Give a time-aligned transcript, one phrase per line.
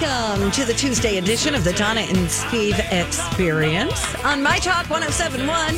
[0.00, 5.76] Welcome to the Tuesday edition of the Donna and Steve Experience on My Talk 1071,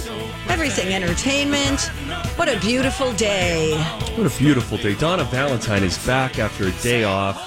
[0.49, 1.81] Everything Entertainment.
[2.37, 3.77] What a beautiful day.
[4.17, 4.97] What a beautiful day.
[4.97, 7.45] Donna Valentine is back after a day off.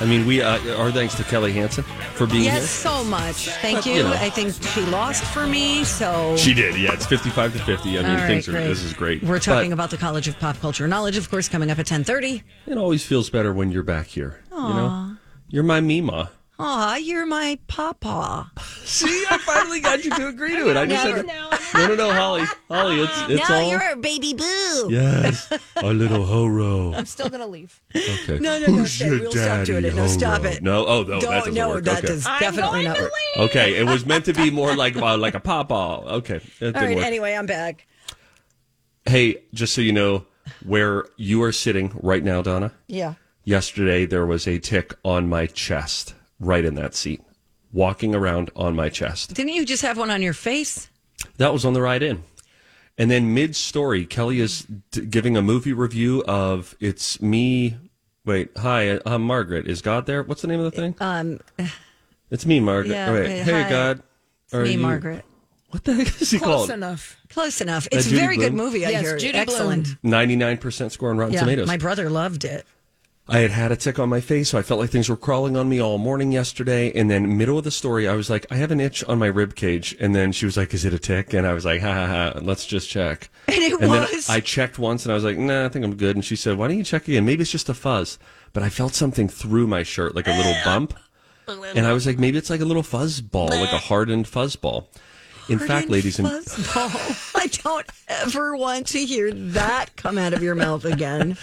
[0.00, 2.90] I mean, we uh, our thanks to Kelly Hansen for being Yes, here.
[2.92, 3.48] so much.
[3.60, 3.96] Thank Uh, you.
[3.96, 4.12] you know.
[4.12, 6.34] I think she lost for me, so.
[6.38, 6.92] She did, yeah.
[6.94, 7.98] It's fifty-five to fifty.
[7.98, 8.52] I mean, right, things are.
[8.52, 8.68] great.
[8.68, 9.22] This is great.
[9.22, 11.90] We're talking But about the College of Pop Culture Knowledge, of course, coming up at
[11.90, 12.42] 1030.
[12.66, 14.40] It always feels better when you're back here.
[14.52, 15.09] You know,
[15.50, 16.30] you're my Mima.
[16.62, 18.50] Aw, you're my papa.
[18.84, 20.76] See, I finally got you to agree to it.
[20.76, 23.96] I just had to, no, no, no, Holly, Holly, it's it's now all you're a
[23.96, 24.88] baby boo.
[24.90, 26.92] yes, our little horo.
[26.96, 27.80] I'm still gonna leave.
[27.96, 29.06] Okay, No, no, no, Who's stay.
[29.06, 29.98] your We'll stop doing daddy, it.
[29.98, 30.50] No, stop horo?
[30.50, 30.62] it.
[30.62, 31.84] No, oh no, that Don't- doesn't no, work.
[31.84, 32.06] that okay.
[32.08, 33.12] does I'm definitely going not to work.
[33.38, 35.74] Okay, it was meant to be more like uh, like a papa.
[36.16, 37.06] Okay, it didn't All right, work.
[37.06, 37.86] anyway, I'm back.
[39.06, 40.26] Hey, just so you know
[40.66, 42.72] where you are sitting right now, Donna.
[42.86, 43.14] Yeah.
[43.44, 47.22] Yesterday there was a tick on my chest, right in that seat,
[47.72, 49.34] walking around on my chest.
[49.34, 50.88] Didn't you just have one on your face?
[51.38, 52.22] That was on the ride in.
[52.98, 57.76] And then mid story, Kelly is d- giving a movie review of It's Me.
[58.26, 59.66] Wait, hi, I'm Margaret.
[59.66, 60.22] Is God there?
[60.22, 60.94] What's the name of the thing?
[61.00, 61.40] Um,
[62.30, 62.92] It's me, Margaret.
[62.92, 63.68] yeah, Wait, wait, hey, hi.
[63.70, 64.02] God.
[64.52, 65.24] Are me, you- Margaret.
[65.70, 66.70] What the heck is he Close called?
[66.70, 67.16] enough.
[67.28, 67.86] Close enough.
[67.92, 68.84] It's a Judy very good movie.
[68.86, 69.18] I Yes, hear.
[69.18, 69.86] Judy Excellent.
[70.02, 71.66] 99% score on Rotten Yeah, Tomatoes.
[71.68, 72.66] my brother loved it.
[73.30, 75.56] I had had a tick on my face, so I felt like things were crawling
[75.56, 76.90] on me all morning yesterday.
[76.92, 79.28] And then, middle of the story, I was like, I have an itch on my
[79.28, 79.96] rib cage.
[80.00, 81.32] And then she was like, Is it a tick?
[81.32, 83.30] And I was like, Ha ha ha, let's just check.
[83.46, 84.28] And it and was.
[84.28, 86.16] I checked once and I was like, Nah, I think I'm good.
[86.16, 87.24] And she said, Why don't you check again?
[87.24, 88.18] Maybe it's just a fuzz.
[88.52, 90.94] But I felt something through my shirt, like a little bump.
[91.46, 94.56] And I was like, Maybe it's like a little fuzz ball, like a hardened fuzz
[94.56, 94.88] ball.
[95.48, 96.28] In fact, ladies and.
[96.28, 101.36] I don't ever want to hear that come out of your mouth again.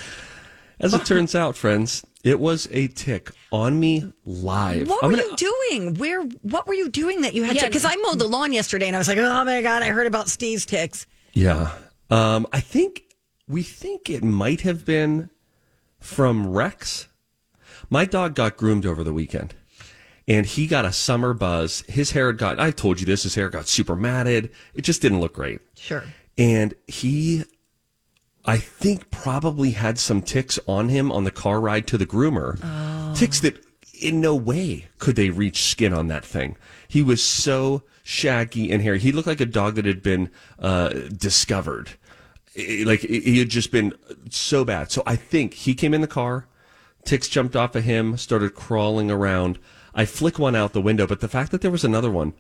[0.80, 4.88] As it turns out, friends, it was a tick on me live.
[4.90, 5.36] What I'm were gonna- you
[5.70, 5.94] doing?
[5.96, 6.22] Where?
[6.42, 7.62] What were you doing that you had to?
[7.64, 7.68] Yeah.
[7.68, 10.08] Because I mowed the lawn yesterday, and I was like, "Oh my god, I heard
[10.08, 11.72] about Steve's ticks." Yeah.
[12.10, 13.04] Um, I think
[13.48, 15.30] we think it might have been
[16.00, 17.08] from Rex.
[17.90, 19.56] My dog got groomed over the weekend
[20.28, 21.84] and he got a summer buzz.
[21.88, 24.52] His hair got, I told you this, his hair got super matted.
[24.74, 25.60] It just didn't look great.
[25.76, 26.04] Sure.
[26.38, 27.44] And he,
[28.48, 32.58] I think, probably had some ticks on him on the car ride to the groomer.
[33.14, 33.64] Ticks that
[34.00, 36.56] in no way could they reach skin on that thing.
[36.88, 39.00] He was so shaggy and hairy.
[39.00, 41.92] He looked like a dog that had been uh, discovered.
[42.56, 43.94] Like he had just been
[44.30, 44.92] so bad.
[44.92, 46.48] So I think he came in the car,
[47.04, 49.60] ticks jumped off of him, started crawling around.
[49.94, 52.34] I flick one out the window, but the fact that there was another one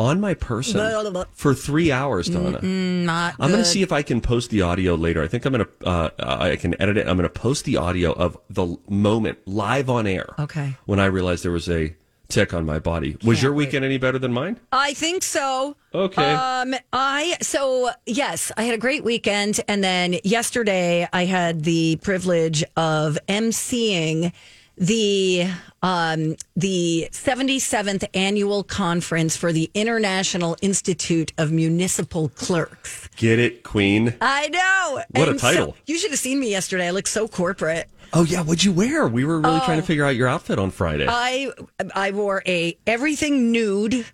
[0.00, 2.60] on my person for three hours, Donna.
[2.62, 3.34] Not.
[3.38, 5.22] I'm going to see if I can post the audio later.
[5.22, 7.06] I think I'm going to, uh, I can edit it.
[7.06, 10.34] I'm going to post the audio of the moment live on air.
[10.38, 10.76] Okay.
[10.86, 11.94] When I realized there was a
[12.28, 13.18] tick on my body.
[13.24, 14.58] Was your weekend any better than mine?
[14.72, 15.76] I think so.
[15.92, 16.32] Okay.
[16.32, 21.96] Um, I so yes, I had a great weekend, and then yesterday I had the
[21.96, 24.32] privilege of emceeing
[24.80, 25.46] the
[25.82, 33.08] um the 77th annual conference for the International Institute of Municipal Clerks.
[33.16, 34.14] Get it, Queen.
[34.20, 35.02] I know.
[35.10, 35.76] What a And so- title.
[35.86, 36.88] you should have seen me yesterday.
[36.88, 37.88] I look so corporate.
[38.12, 39.06] Oh yeah, what'd you wear?
[39.06, 39.64] We were really Oh.
[39.64, 41.06] trying to figure out your outfit on Friday.
[41.08, 41.52] I
[41.94, 44.04] I wore a everything nude,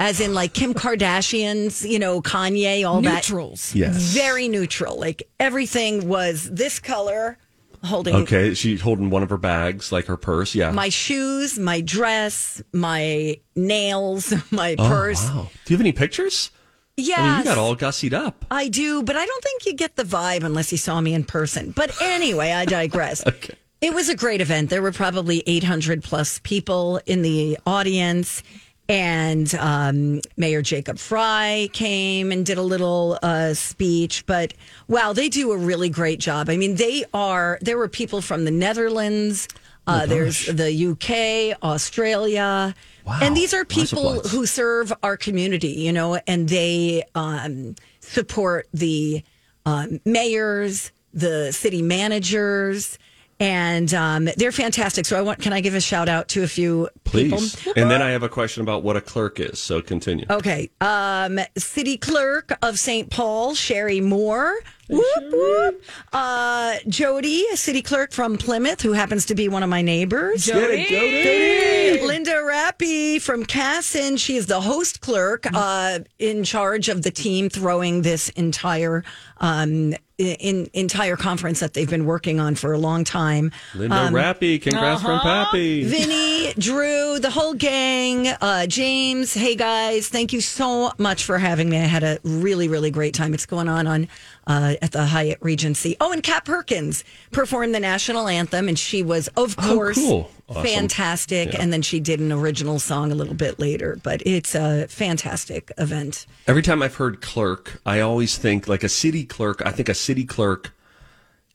[0.00, 3.14] as in like Kim Kardashian's, you know, Kanye, all that.
[3.28, 3.74] Neutrals.
[3.74, 3.94] yes.
[3.96, 4.98] Very neutral.
[4.98, 7.38] Like everything was this color,
[7.84, 10.54] holding Okay, she's holding one of her bags, like her purse.
[10.54, 10.70] Yeah.
[10.70, 15.24] my shoes, my dress, my nails, my oh, purse.
[15.24, 15.50] wow.
[15.64, 16.50] Do you have any pictures?
[16.96, 18.44] Yeah, I mean, you got all gussied up.
[18.50, 21.24] I do, but I don't think you get the vibe unless you saw me in
[21.24, 21.72] person.
[21.72, 23.24] But anyway, I digress.
[23.34, 23.54] Okay.
[23.80, 24.70] It was a great event.
[24.70, 28.42] There were probably 800 plus people in the audience.
[28.88, 34.24] And um, Mayor Jacob Fry came and did a little uh, speech.
[34.26, 34.54] But
[34.88, 36.48] wow, they do a really great job.
[36.50, 37.58] I mean, they are.
[37.62, 39.48] There were people from the Netherlands.
[39.86, 42.74] Uh, there's the UK, Australia,
[43.06, 43.18] Wow.
[43.20, 45.72] and these are people who serve our community.
[45.72, 49.22] You know, and they um, support the
[49.66, 52.98] um, mayors, the city managers.
[53.40, 55.06] And um, they're fantastic.
[55.06, 55.40] So I want.
[55.40, 57.56] Can I give a shout out to a few Please.
[57.56, 57.72] people?
[57.80, 59.58] And then I have a question about what a clerk is.
[59.58, 60.24] So continue.
[60.30, 60.70] Okay.
[60.80, 63.10] Um, City Clerk of St.
[63.10, 64.54] Paul, Shari Moore.
[64.88, 65.82] Whoop, whoop.
[66.12, 70.46] Uh, Jody, City Clerk from Plymouth, who happens to be one of my neighbors.
[70.46, 72.06] Get it, Jody.
[72.06, 74.18] Linda Rappy from Kasson.
[74.18, 79.04] She is the host clerk uh, in charge of the team throwing this entire
[79.44, 83.52] um, in, entire conference that they've been working on for a long time.
[83.74, 85.84] Linda Rappy, congrats from Pappy.
[85.84, 89.34] Vinny, Drew, the whole gang, uh, James.
[89.34, 91.76] Hey guys, thank you so much for having me.
[91.76, 93.34] I had a really, really great time.
[93.34, 94.08] It's going on on
[94.46, 95.96] uh, at the Hyatt Regency.
[96.00, 100.30] Oh, and Kat Perkins performed the national anthem, and she was, of Oh, course, cool.
[100.48, 100.62] Awesome.
[100.62, 101.52] fantastic.
[101.52, 101.62] Yeah.
[101.62, 103.98] And then she did an original song a little bit later.
[104.02, 106.26] But it's a fantastic event.
[106.46, 109.62] Every time I've heard clerk, I always think like a city clerk.
[109.64, 110.74] I think a city clerk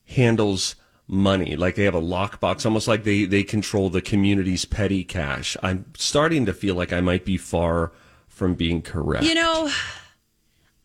[0.08, 0.76] handles
[1.08, 1.56] money.
[1.56, 5.56] Like they have a lockbox, almost like they, they control the community's petty cash.
[5.62, 7.92] I'm starting to feel like I might be far
[8.28, 9.26] from being correct.
[9.26, 9.70] You know,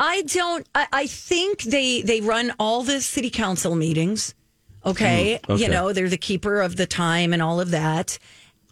[0.00, 0.66] I don't.
[0.74, 4.34] I, I think they they run all the city council meetings.
[4.86, 5.40] Okay?
[5.44, 5.62] Mm, okay.
[5.62, 8.18] you know they're the keeper of the time and all of that,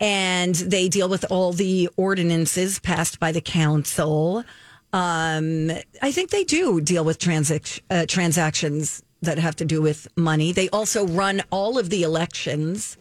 [0.00, 4.44] and they deal with all the ordinances passed by the council.
[4.92, 5.70] Um,
[6.02, 10.52] I think they do deal with transac- uh, transactions that have to do with money.
[10.52, 12.98] They also run all of the elections.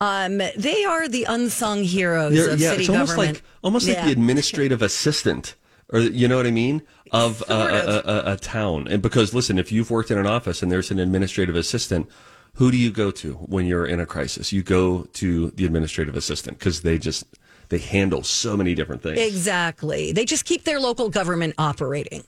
[0.00, 3.36] Um, they are the unsung heroes They're- of yeah, city it's almost government.
[3.38, 5.56] like almost like the administrative assistant,
[5.92, 7.98] or you know what I mean, of, a, a,
[8.30, 8.86] a, a town.
[8.88, 12.06] And because listen, if you've worked in an office and there's an administrative assistant,
[12.58, 14.52] who do you go to when you're in a crisis?
[14.52, 17.24] You go to the administrative assistant because they just
[17.68, 19.18] they handle so many different things.
[19.18, 20.12] Exactly.
[20.12, 22.24] They just keep their local government operating.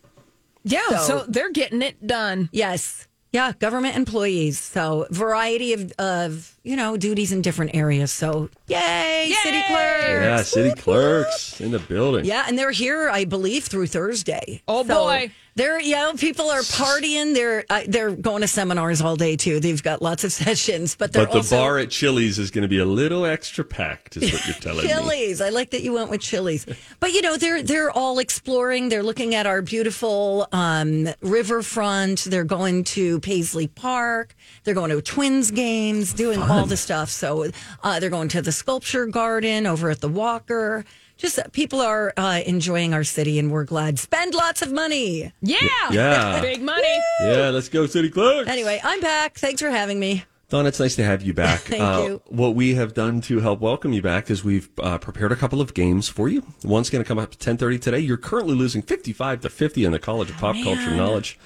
[0.64, 2.48] Yeah, So- so, they're getting it done.
[2.52, 3.06] Yes.
[3.32, 4.58] Yeah, government employees.
[4.58, 8.10] So variety of, of you know duties in different areas.
[8.10, 9.34] So yay, yay!
[9.44, 10.04] city clerks.
[10.08, 12.24] Yeah, city clerks in the building.
[12.24, 14.62] Yeah, and they're here, I believe, through Thursday.
[14.66, 15.30] Oh, So boy.
[15.60, 17.34] They're yeah, people are partying.
[17.34, 19.60] They're uh, they're going to seminars all day too.
[19.60, 22.62] They've got lots of sessions, but they're But the also bar at Chili's is going
[22.62, 24.90] to be a little extra packed, is what you're telling me.
[24.90, 25.42] Chili's.
[25.42, 26.64] I like that you went with Chili's.
[26.98, 28.88] But you know, they're they're all exploring.
[28.88, 32.20] They're looking at our beautiful um, riverfront.
[32.20, 34.34] They're going to Paisley Park.
[34.64, 37.10] They're going to Twins games, doing all the stuff.
[37.10, 37.50] So
[37.82, 40.86] uh, they're going to the sculpture garden over at the Walker.
[41.20, 43.98] Just uh, people are uh, enjoying our city, and we're glad.
[43.98, 45.32] Spend lots of money.
[45.42, 45.58] Yeah.
[45.90, 46.40] Yeah.
[46.42, 46.98] Big money.
[47.22, 48.48] Yeah, let's go, city clerks.
[48.48, 49.36] Anyway, I'm back.
[49.36, 50.24] Thanks for having me.
[50.48, 51.60] Don, it's nice to have you back.
[51.64, 52.22] Thank Uh, you.
[52.26, 55.60] What we have done to help welcome you back is we've uh, prepared a couple
[55.60, 56.42] of games for you.
[56.64, 57.98] One's going to come up at ten thirty today.
[58.00, 61.38] You're currently losing fifty five to fifty in the College of Pop Culture Knowledge,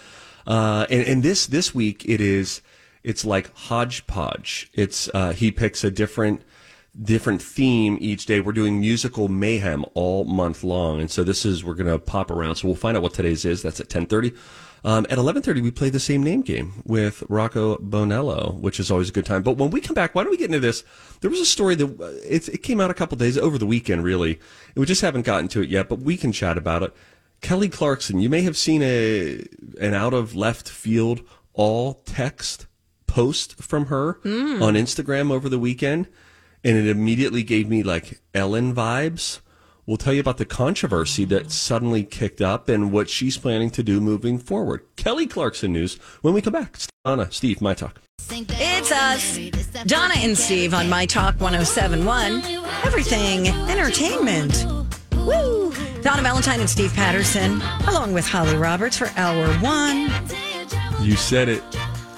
[0.47, 2.63] uh, and, and this this week it is
[3.03, 4.71] it's like hodgepodge.
[4.73, 6.43] It's uh, he picks a different
[7.03, 8.41] different theme each day.
[8.41, 12.31] We're doing musical mayhem all month long, and so this is we're going to pop
[12.31, 12.57] around.
[12.57, 13.63] So we'll find out what today's is.
[13.63, 14.33] That's at ten thirty.
[14.85, 18.91] Um, at eleven thirty, we play the same name game with Rocco Bonello, which is
[18.91, 19.43] always a good time.
[19.43, 20.85] But when we come back, why don't we get into this?
[21.21, 23.67] There was a story that uh, it, it came out a couple days over the
[23.67, 25.89] weekend, really, and we just haven't gotten to it yet.
[25.89, 26.95] But we can chat about it.
[27.41, 29.45] Kelly Clarkson, you may have seen a
[29.81, 31.23] an out of left field
[31.55, 32.67] all text
[33.07, 36.09] post from her on Instagram over the weekend,
[36.65, 39.41] and it immediately gave me like Ellen vibes.
[39.87, 43.83] We'll tell you about the controversy that suddenly kicked up and what she's planning to
[43.83, 44.83] do moving forward.
[44.97, 46.79] Kelly Clarkson news when we come back.
[47.05, 48.01] Donna, Steve, my talk.
[48.31, 49.39] It's us,
[49.85, 52.43] Donna and Steve on My Talk 1071.
[52.85, 54.65] Everything entertainment.
[55.17, 55.75] Woo!
[56.01, 60.11] Donna Valentine and Steve Patterson, along with Holly Roberts for hour one.
[61.03, 61.63] You said it.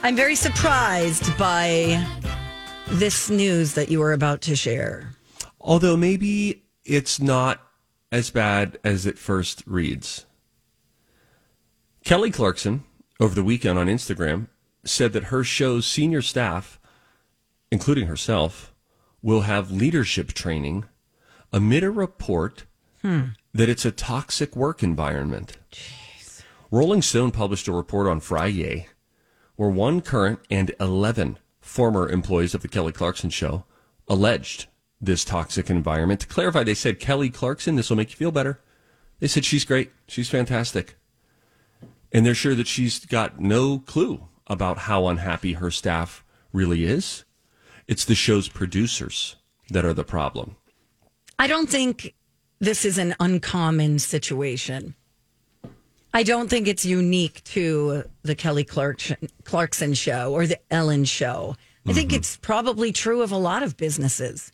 [0.05, 2.07] I'm very surprised by
[2.89, 5.11] this news that you were about to share.
[5.61, 7.61] Although maybe it's not
[8.13, 10.27] as bad as it first reads.
[12.05, 12.85] Kelly Clarkson,
[13.19, 14.47] over the weekend on Instagram,
[14.85, 16.79] said that her show's senior staff,
[17.71, 18.73] including herself,
[19.23, 20.85] will have leadership training
[21.53, 22.65] amid a report
[23.03, 23.23] hmm.
[23.53, 25.57] that it's a toxic work environment.
[26.71, 28.87] Rolling Stone published a report on Friday
[29.57, 33.65] where one current and 11 former employees of the Kelly Clarkson show
[34.09, 34.67] alleged
[35.01, 36.21] this toxic environment.
[36.21, 38.61] To clarify, they said Kelly Clarkson, this will make you feel better.
[39.19, 39.93] They said she's great.
[40.09, 40.97] She's fantastic.
[42.13, 47.25] And they're sure that she's got no clue about how unhappy her staff really is.
[47.87, 49.37] It's the show's producers
[49.71, 50.57] that are the problem.
[51.39, 52.15] I don't think
[52.61, 54.95] this is an uncommon situation.
[56.15, 61.57] I don't think it's unique to the Kelly Clarkson, Clarkson show or the Ellen show.
[61.87, 62.19] I think mm-hmm.
[62.19, 64.51] it's probably true of a lot of businesses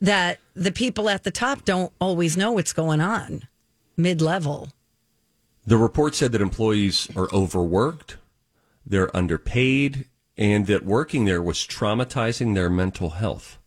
[0.00, 3.48] that the people at the top don't always know what's going on
[3.96, 4.68] mid level.
[5.66, 8.16] The report said that employees are overworked,
[8.86, 13.58] they're underpaid, and that working there was traumatizing their mental health.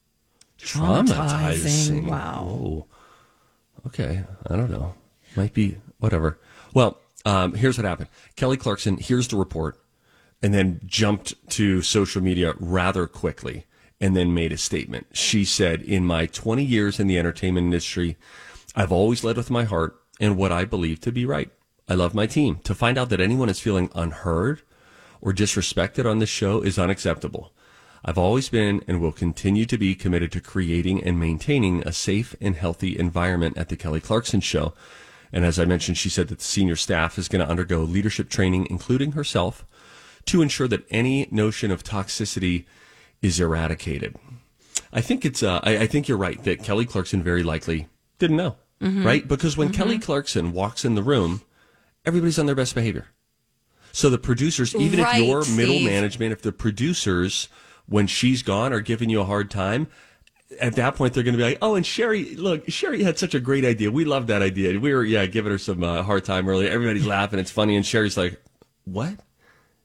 [0.58, 2.46] Traumatizing, wow.
[2.46, 2.86] Whoa.
[3.88, 4.24] Okay.
[4.48, 4.94] I don't know.
[5.36, 6.40] Might be whatever.
[6.74, 8.10] Well, um, here's what happened.
[8.36, 9.80] Kelly Clarkson, here's the report,
[10.42, 13.66] and then jumped to social media rather quickly
[14.00, 15.08] and then made a statement.
[15.14, 18.18] She said, In my 20 years in the entertainment industry,
[18.76, 21.52] I've always led with my heart and what I believe to be right.
[21.88, 22.60] I love my team.
[22.64, 24.62] To find out that anyone is feeling unheard
[25.22, 27.54] or disrespected on this show is unacceptable.
[28.04, 32.36] I've always been and will continue to be committed to creating and maintaining a safe
[32.42, 34.74] and healthy environment at the Kelly Clarkson Show.
[35.34, 38.30] And as I mentioned, she said that the senior staff is going to undergo leadership
[38.30, 39.66] training, including herself,
[40.26, 42.66] to ensure that any notion of toxicity
[43.22, 44.16] is eradicated.
[44.94, 45.42] I think it's.
[45.42, 47.88] Uh, I, I think you're right that Kelly Clarkson very likely
[48.20, 49.26] didn't know, right?
[49.28, 51.42] Because when Kelly Clarkson walks in the room,
[52.06, 53.08] everybody's on their best behavior.
[53.94, 55.86] So the producers, even Right, if you're middle Steve.
[55.90, 57.48] management, if the producers,
[57.88, 59.88] when she's gone, are giving you a hard time,
[60.60, 63.34] at that point they're going to be like, "Oh, and Sherry, look, Sherry had such
[63.34, 63.92] a great idea.
[63.92, 64.80] We love that idea.
[64.80, 66.70] We were, yeah, giving her some uh, hard time earlier.
[66.70, 67.40] Everybody's laughing.
[67.40, 68.42] It's funny." And Sherry's like,
[68.86, 69.16] "What?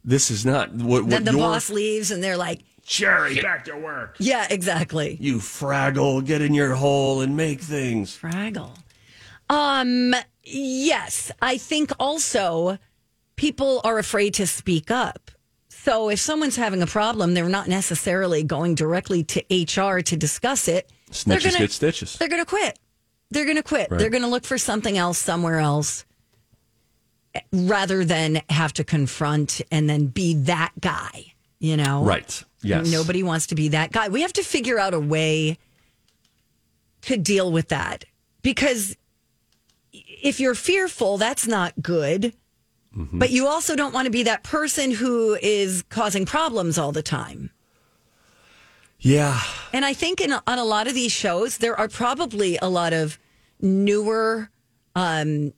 [0.05, 3.65] This is not what, what Then the your boss leaves and they're like, Sherry back
[3.65, 4.15] to work.
[4.21, 5.17] yeah, exactly.
[5.21, 8.71] You fraggle, get in your hole and make things." Fraggle.
[9.51, 12.79] Um, yes, I think also
[13.37, 15.31] people are afraid to speak up.
[15.87, 20.67] So if someone's having a problem, they're not necessarily going directly to HR to discuss
[20.67, 20.91] it.
[21.25, 22.17] They're Snitches gonna- get stitches.
[22.17, 22.77] They're going to quit.
[23.31, 23.93] They're going to quit.
[23.93, 24.01] Right.
[24.01, 26.05] They're going to look for something else somewhere else
[27.53, 32.03] rather than have to confront and then be that guy, you know?
[32.03, 32.43] Right.
[32.63, 32.91] Yes.
[32.91, 34.09] Nobody wants to be that guy.
[34.09, 35.57] We have to figure out a way
[37.03, 38.05] to deal with that
[38.43, 38.97] because
[39.93, 42.35] if you're fearful, that's not good.
[42.97, 43.19] Mm-hmm.
[43.19, 47.03] But you also don't want to be that person who is causing problems all the
[47.03, 47.51] time.
[49.01, 49.41] Yeah.
[49.73, 52.93] And I think in, on a lot of these shows, there are probably a lot
[52.93, 53.19] of
[53.61, 54.51] newer,
[54.95, 55.53] um,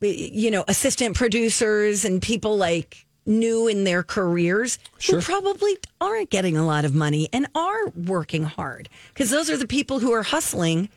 [0.00, 5.18] you know, assistant producers and people like new in their careers Sure.
[5.20, 9.56] who probably aren't getting a lot of money and are working hard because those are
[9.56, 10.90] the people who are hustling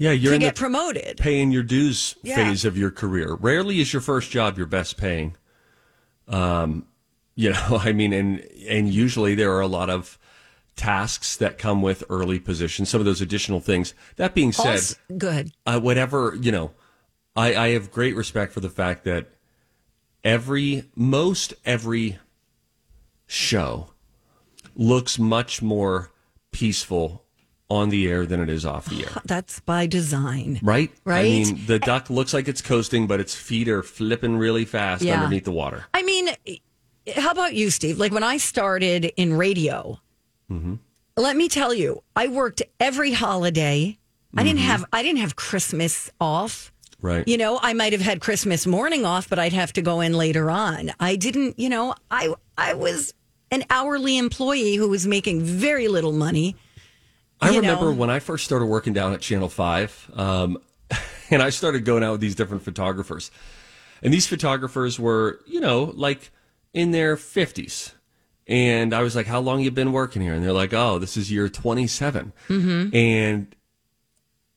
[0.00, 1.18] Yeah, you're to in get the promoted.
[1.18, 2.36] paying your dues Yeah.
[2.36, 3.34] phase of your career.
[3.34, 5.36] Rarely is your first job your best paying.
[6.26, 6.86] Um,
[7.34, 10.18] you know, I mean, and and usually there are a lot of
[10.74, 12.88] tasks that come with early positions.
[12.88, 13.92] Some of those additional things.
[14.16, 15.52] That being said, Also- good.
[15.66, 16.70] uh, whatever you know,
[17.36, 19.26] I, I have great respect for the fact that
[20.24, 22.18] every most every
[23.26, 23.90] show
[24.74, 26.10] looks much more
[26.52, 27.24] peaceful
[27.70, 29.12] on the air than it is off the air.
[29.24, 30.58] That's by design.
[30.62, 30.90] Right?
[31.04, 31.20] Right.
[31.20, 35.02] I mean, the duck looks like it's coasting, but its feet are flipping really fast
[35.02, 35.16] Yeah.
[35.16, 35.84] underneath the water.
[35.94, 36.30] I mean,
[37.16, 37.98] how about you, Steve?
[37.98, 40.00] Like when I started in radio,
[40.50, 40.74] mm-hmm.
[41.16, 43.96] let me tell you, I worked every holiday.
[44.36, 44.68] I didn't mm-hmm.
[44.68, 46.72] have I didn't have Christmas off.
[47.02, 47.26] Right.
[47.26, 50.12] You know, I might have had Christmas morning off, but I'd have to go in
[50.12, 50.92] later on.
[51.00, 53.14] I didn't, you know, I I was
[53.50, 56.56] an hourly employee who was making very little money.
[57.40, 57.92] I remember know.
[57.92, 60.58] when I first started working down at Channel 5, um,
[61.30, 63.30] and I started going out with these different photographers.
[64.02, 66.30] And these photographers were, you know, like
[66.72, 67.92] in their 50s.
[68.46, 70.34] And I was like, How long you been working here?
[70.34, 72.32] And they're like, Oh, this is year 27.
[72.48, 72.96] Mm-hmm.
[72.96, 73.54] And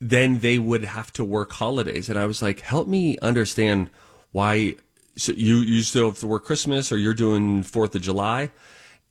[0.02, 2.10] then they would have to work holidays.
[2.10, 3.90] And I was like, Help me understand
[4.32, 4.75] why.
[5.16, 8.50] So you, you still have to work Christmas or you're doing 4th of July?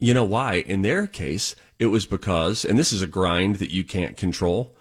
[0.00, 0.54] You know why?
[0.54, 4.72] In their case, it was because, and this is a grind that you can't control.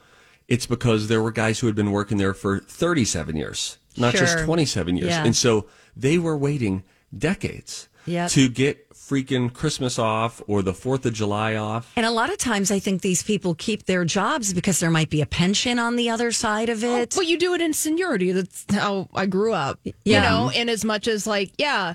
[0.48, 4.38] It's because there were guys who had been working there for 37 years, not just
[4.46, 5.10] 27 years.
[5.10, 5.25] Yeah.
[5.25, 5.65] And so
[5.98, 6.84] they were waiting
[7.17, 8.31] decades Yep.
[8.31, 11.91] to get freaking Christmas off or the 4th of July off.
[11.96, 15.10] And a lot of times I think these people keep their jobs because there might
[15.10, 17.13] be a pension on the other side of oh, it.
[17.15, 18.31] Well, you do it in seniority.
[18.31, 19.79] That's how I grew up.
[19.84, 21.93] You know, in as much as like, yeah,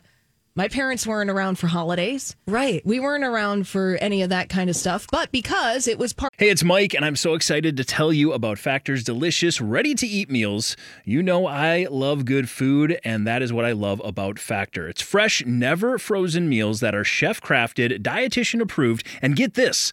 [0.59, 2.35] My parents weren't around for holidays.
[2.47, 2.81] Right.
[2.87, 6.33] We weren't around for any of that kind of stuff, but because it was part
[6.39, 10.07] Hey, it's Mike, and I'm so excited to tell you about Factor's delicious, ready to
[10.07, 10.75] eat meals.
[11.05, 14.89] You know, I love good food, and that is what I love about Factor.
[14.89, 19.93] It's fresh, never frozen meals that are chef crafted, dietitian approved, and get this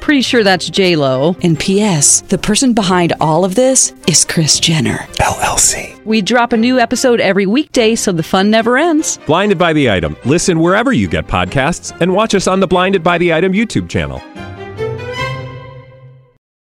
[0.00, 1.36] Pretty sure that's J Lo.
[1.42, 2.22] And P.S.
[2.22, 6.02] The person behind all of this is Kris Jenner LLC.
[6.06, 9.18] We drop a new episode every weekday, so the fun never ends.
[9.26, 10.16] Blinded by the item.
[10.24, 13.88] Listen wherever you get podcasts, and watch us on the Blinded by the Item YouTube
[13.90, 14.22] channel.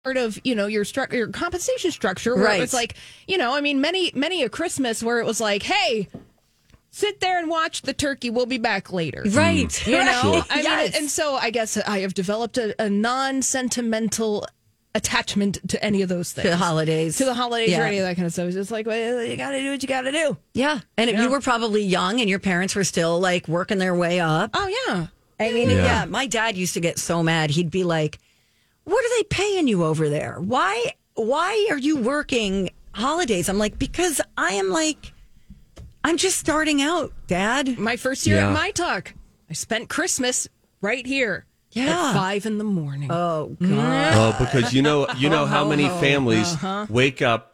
[0.05, 2.63] part of you know your stru- your compensation structure where Right.
[2.63, 2.95] it's like
[3.29, 6.09] you know i mean many many a christmas where it was like hey
[6.91, 9.37] sit there and watch the turkey we'll be back later mm.
[9.37, 9.87] Right.
[9.87, 10.45] you know Sure.
[10.51, 14.47] i mean and so i guess i have developed a, a non-sentimental
[14.95, 17.17] attachment to any of those things To the holidays.
[17.19, 17.83] to the holidays Yeah.
[17.83, 19.83] or any of that kind of stuff it's just like well, you gotta do what
[19.83, 20.81] you gotta do Yeah.
[20.97, 24.19] And if you were probably young and your parents were still like working their way
[24.21, 24.51] up.
[24.55, 25.07] oh yeah
[25.39, 25.77] I mean, yeah.
[25.85, 26.05] Yeah.
[26.05, 27.49] my dad used to get so mad.
[27.49, 28.19] He'd be like,
[28.85, 30.37] "What are they paying you over there?
[30.39, 35.15] Why why are you working holidays?" I'm like, "Because I am like
[36.05, 38.49] I'm just starting out, dad." my first year Yeah.
[38.49, 39.15] at my talk
[39.49, 40.49] i spent christmas
[40.81, 42.09] right here Yeah.
[42.09, 44.13] at five in the morning Oh god.
[44.15, 46.87] Oh, because you know, you know how many families Uh-huh.
[46.89, 47.50] wake up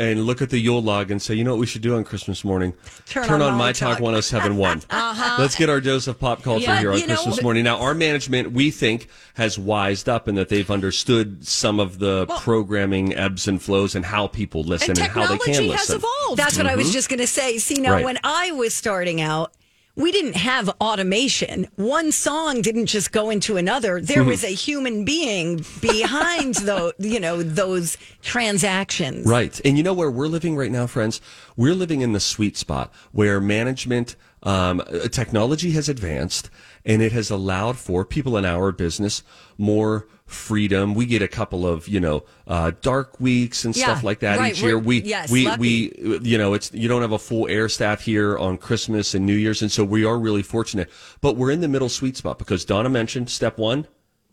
[0.00, 2.04] and look at the Yule log and say, you know what we should do on
[2.04, 2.72] Christmas morning?
[3.06, 4.82] Turn on on My My Talk Talk." 1071.
[4.90, 5.36] Uh-huh.
[5.38, 7.64] Let's get our dose of pop culture Yeah, here on you know- Christmas morning.
[7.64, 12.26] Now, our management, we think, has wised up in that they've understood some of the
[12.40, 15.94] programming ebbs and flows and how people listen and and, how they can technology listen.
[15.94, 16.92] has evolved That's what I was mm-hmm.
[16.94, 17.58] just going to say.
[17.58, 18.04] See, now Right.
[18.04, 19.52] when I was starting out,
[20.00, 21.68] we didn't have automation.
[21.76, 24.00] One song didn't just go into another.
[24.00, 29.26] There was a human being behind those, you know, those transactions.
[29.26, 29.60] Right.
[29.64, 31.20] And you know where we're living right now, friends?
[31.56, 36.50] We're living in the sweet spot where management, um, uh, technology has advanced
[36.84, 39.22] and it has allowed for people in our business
[39.58, 40.94] more freedom.
[40.94, 44.38] We get a couple of, you know, uh, dark weeks and Yeah, stuff like that
[44.38, 44.52] right.
[44.52, 44.76] each year.
[44.78, 45.60] We're- We, yes, we, lucky.
[45.60, 49.26] we, you know, it's, you don't have a full air staff here on Christmas and
[49.26, 49.62] New Year's.
[49.62, 50.90] And so we are really fortunate,
[51.20, 53.86] but we're in the middle sweet spot because Donna mentioned step one,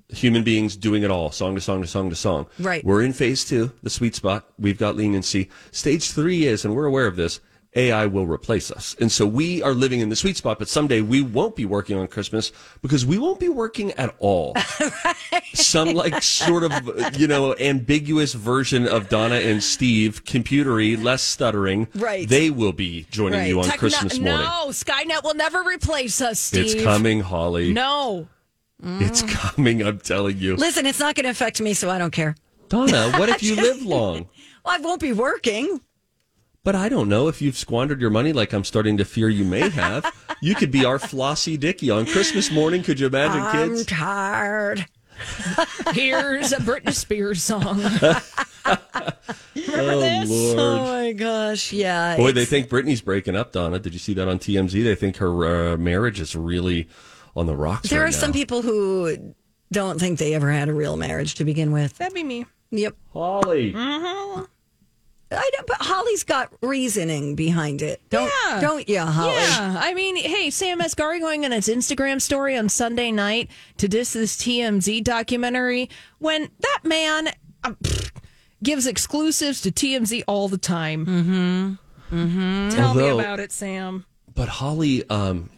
[0.10, 2.48] human beings doing it all, song to song to song to song.
[2.60, 2.84] Right.
[2.86, 4.48] We're in phase two, the sweet spot.
[4.58, 5.50] We've got leniency.
[5.72, 7.40] Stage three is, and we're aware of this,
[7.76, 8.96] AI will replace us.
[9.00, 11.98] And so we are living in the sweet spot, but someday we won't be working
[11.98, 12.52] on Christmas
[12.82, 14.56] because we won't be working at all.
[15.54, 16.72] Some like sort of,
[17.20, 21.88] you know, ambiguous version of Donna and Steve, computery, less stuttering.
[21.94, 22.28] Right.
[22.28, 23.48] They will be joining Right.
[23.50, 24.42] you on Techno- Christmas morning.
[24.42, 26.76] No, Skynet will never replace us, Steve.
[26.76, 27.74] It's coming, Holly.
[27.74, 28.28] No.
[28.84, 29.30] It's mm.
[29.30, 30.56] coming, I'm telling you.
[30.56, 32.36] Listen, it's not going to affect me, so I don't care.
[32.70, 34.28] Donna, what if you live long?
[34.64, 35.82] Well, I won't be working.
[36.68, 39.46] But I don't know if you've squandered your money like I'm starting to fear you
[39.46, 40.14] may have.
[40.42, 42.84] you could be our Flossie Dicky on Christmas morning.
[42.84, 43.86] Could you imagine, I'm kids?
[43.86, 44.86] tired.
[45.94, 47.80] Here's a Britney Spears song.
[48.66, 50.60] oh, Lord.
[50.60, 52.18] Oh my gosh, yeah.
[52.18, 53.80] Boy, they think Britney's breaking up, Donna.
[53.80, 54.84] Did you see that on TMZ?
[54.84, 56.90] They think her uh, marriage is really
[57.34, 59.34] on the rocks there right are some people who
[59.72, 61.98] don't think they ever had a real marriage to begin with.
[61.98, 62.46] That'd be me.
[62.72, 62.98] Yep.
[63.14, 63.74] Holly.
[65.30, 68.02] I know, but Holly's got reasoning behind it.
[68.10, 68.62] Don't Yeah.
[68.62, 69.34] don't you, Holly?
[69.34, 73.88] Yeah, I mean, hey, Sam Asghari going on his Instagram story on Sunday night to
[73.88, 77.30] diss this TMZ documentary when that man
[77.64, 78.12] uh, pfft,
[78.64, 81.06] gives exclusives to TMZ all the time.
[81.06, 82.16] Mm-hmm.
[82.16, 82.70] Mm-hmm.
[82.70, 84.06] Tell me about it, Sam.
[84.34, 85.50] But Holly, um,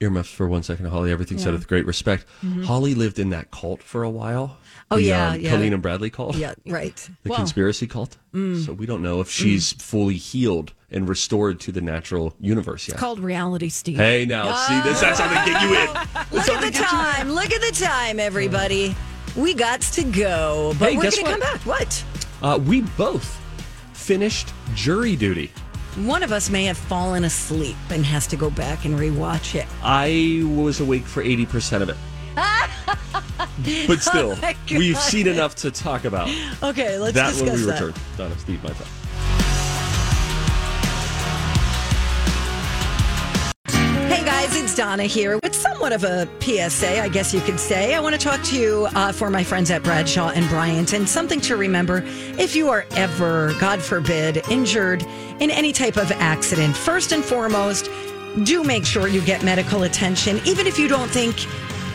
[0.00, 1.12] earmuffs for one second, Holly.
[1.12, 2.26] Everything said with great respect.
[2.64, 4.56] Holly lived in that cult for a while.
[4.92, 5.50] Oh, the, yeah, um, yeah.
[5.50, 6.36] Colleen and Bradley cult.
[6.36, 6.94] Yeah, right.
[7.22, 8.16] the Well- conspiracy cult.
[8.34, 12.96] So we don't know if she's fully healed and restored to the natural universe yet.
[12.96, 13.96] Called reality, Steve.
[13.98, 15.00] Hey, now see this?
[15.00, 15.88] That's how they get you in.
[16.38, 17.30] Look at the time.
[17.32, 18.94] Look at the time, everybody.
[19.36, 21.60] we got to go, but Hey, we're going to come back.
[21.66, 22.04] What?
[22.42, 23.38] Uh, we both
[23.92, 25.50] finished jury duty.
[25.96, 29.66] One of us may have fallen asleep and has to go back and rewatch it.
[29.82, 31.96] I was awake for 80% of it.
[33.86, 36.30] but still, Oh we've seen enough to talk about.
[36.62, 37.80] Okay, let's that discuss when we that.
[37.80, 37.94] return.
[38.16, 38.86] Donna, Steve, my time.
[44.08, 47.94] Hey guys, it's Donna here with somewhat of a PSA, I guess you could say.
[47.94, 51.08] I want to talk to you uh, for my friends at Bradshaw and Bryant, and
[51.08, 52.02] something to remember
[52.38, 55.02] if you are ever, God forbid, injured
[55.40, 56.76] in any type of accident.
[56.76, 57.90] First and foremost,
[58.44, 61.46] do make sure you get medical attention, even if you don't think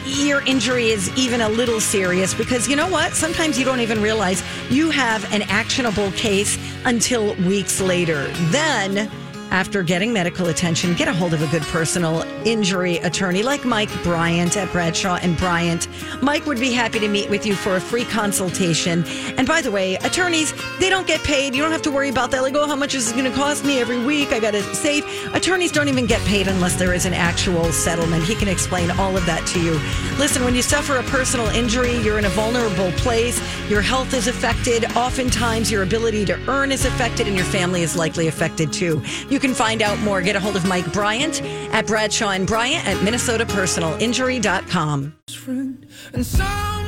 [0.08, 3.14] your injury is even a little serious because you know what?
[3.14, 8.28] Sometimes you don't even realize you have an actionable case until weeks later.
[8.50, 9.10] Then,
[9.52, 13.90] after getting medical attention, get a hold of a good personal injury attorney like Mike
[14.04, 15.88] Bryant at Bradshaw and Bryant.
[16.22, 19.04] Mike would be happy to meet with you for a free consultation.
[19.38, 21.56] And by the way, attorneys, they don't get paid.
[21.56, 22.42] You don't have to worry about that.
[22.42, 24.32] Like, oh, how much is it going to cost me every week?
[24.32, 25.06] I got to save.
[25.34, 28.24] Attorneys don't even get paid unless there is an actual settlement.
[28.24, 29.74] He can explain all of that to you.
[30.18, 33.40] Listen, when you suffer a personal injury, you're in a vulnerable place.
[33.70, 34.86] Your health is affected.
[34.96, 39.02] Oftentimes, your ability to earn is affected, and your family is likely affected too.
[39.38, 40.24] You can find out more.
[40.24, 45.14] Get a hold of Mike Bryant at Bradshaw and Bryant at MinnesotaPersonalInjury.com.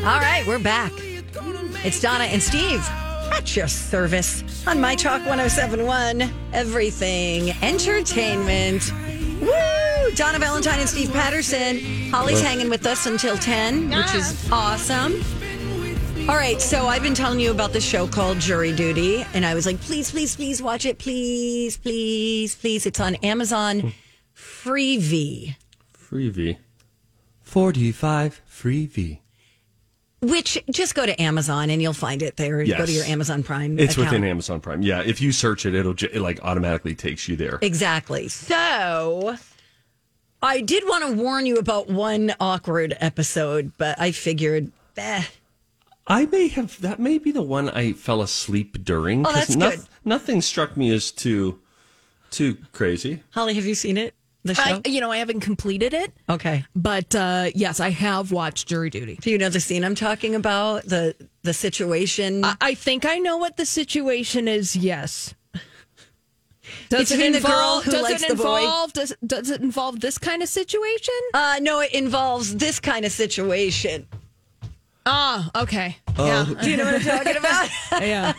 [0.04, 0.92] All right, we're back.
[1.86, 2.84] It's Donna and Steve
[3.32, 8.92] at your service on My Talk 1071, Everything Entertainment.
[9.42, 10.12] Woo!
[10.16, 12.10] Donna Valentine and Steve Patterson.
[12.10, 15.24] Holly's hanging with us until 10, which is awesome.
[16.30, 19.56] All right, so I've been telling you about this show called Jury Duty, and I
[19.56, 21.00] was like, please, please, please watch it.
[21.00, 22.86] Please, please, please.
[22.86, 23.94] It's on Amazon
[24.36, 25.56] Freevee.
[25.92, 26.58] Freebie.
[27.42, 29.22] 45 Freebie.
[30.22, 32.64] Which just go to Amazon and you'll find it there.
[32.64, 33.80] Go to your Amazon Prime.
[33.80, 34.12] It's account.
[34.12, 34.84] within Amazon Prime.
[34.84, 37.58] Yeah, if you search it, it'll ju- it like automatically takes you there.
[37.64, 38.28] Exactly.
[38.28, 39.36] So
[40.44, 45.24] I did want to warn you about one awkward episode, but I figured, eh.
[46.10, 49.26] I may have that may be the one I fell asleep during.
[49.26, 49.86] Oh, 'cause that's noth- good.
[50.06, 51.60] Nothing struck me as too
[52.32, 53.24] too crazy.
[53.32, 54.16] Holly, have you seen it?
[54.44, 54.82] The show?
[54.86, 56.64] I, you know, I haven't completed it, okay.
[56.74, 59.18] but uh, yes, I have watched Jury Duty.
[59.22, 60.84] Do you know the scene I'm talking about?
[60.86, 62.46] The the situation?
[62.46, 64.76] I, I think I know what the situation is.
[64.78, 65.36] Yes.
[66.90, 68.60] Does Between the girl involve- who does likes it the boy?
[68.62, 71.14] involve, Does, does it involve this kind of situation?
[71.34, 74.08] uh, no, it involves this kind of situation.
[75.12, 75.98] Ah, okay.
[76.20, 76.26] Oh.
[76.26, 76.62] Yeah.
[76.62, 77.70] Do you know what I'm talking about?
[78.02, 78.34] yeah.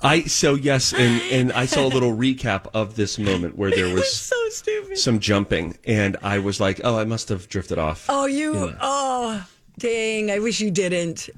[0.00, 3.94] I so yes, and and I saw a little recap of this moment where there
[3.94, 4.98] was so stupid.
[4.98, 8.06] some jumping, and I was like, oh, I must have drifted off.
[8.08, 8.66] Oh, you.
[8.66, 8.78] Yeah.
[8.80, 9.46] Oh,
[9.78, 10.32] dang!
[10.32, 11.30] I wish you didn't.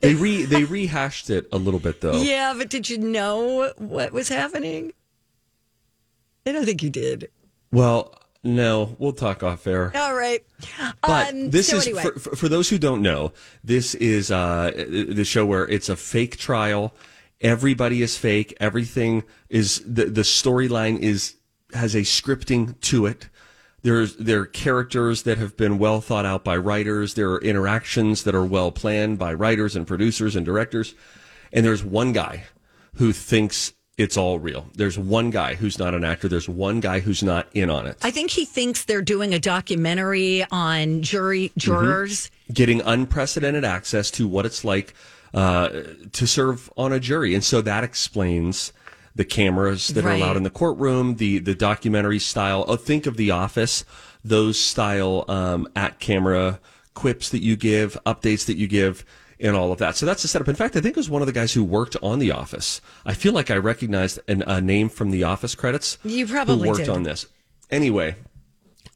[0.00, 2.20] They re they rehashed it a little bit though.
[2.20, 4.92] Yeah, but did you know what was happening?
[6.44, 7.30] I don't think you did.
[7.70, 9.92] Well, no, we'll talk off air.
[9.94, 10.44] All right.
[11.00, 12.02] But Um, this so is anyway.
[12.02, 13.32] for, for, for those who don't know.
[13.62, 16.92] This is uh, the show where it's a fake trial.
[17.40, 18.56] Everybody is fake.
[18.60, 21.36] Everything is the the storyline is
[21.74, 23.28] has a scripting to it.
[23.82, 27.14] There's there are characters that have been well thought out by writers.
[27.14, 30.94] There are interactions that are well planned by writers and producers and directors.
[31.52, 32.44] And there's one guy
[32.94, 34.66] who thinks it's all real.
[34.74, 36.26] There's one guy who's not an actor.
[36.28, 37.96] There's one guy who's not in on it.
[38.02, 41.58] I think he thinks they're doing a documentary on jury Mm-hmm.
[41.60, 42.30] jurors.
[42.52, 44.94] getting unprecedented access to what it's like
[45.34, 45.68] uh,
[46.12, 48.72] to serve on a jury, and so that explains
[49.14, 52.64] the cameras that are allowed in the courtroom, the the documentary style.
[52.68, 53.84] Oh, think of The Office,
[54.24, 56.60] those style um, at camera
[56.94, 59.04] quips that you give, updates that you give.
[59.42, 59.96] And all of that.
[59.96, 60.46] So that's the setup.
[60.48, 62.80] In fact, I think it was one of the guys who worked on The Office.
[63.04, 65.98] I feel like I recognized an, a name from The Office credits.
[66.04, 66.88] You probably who worked did.
[66.90, 67.26] on this.
[67.68, 68.14] Anyway,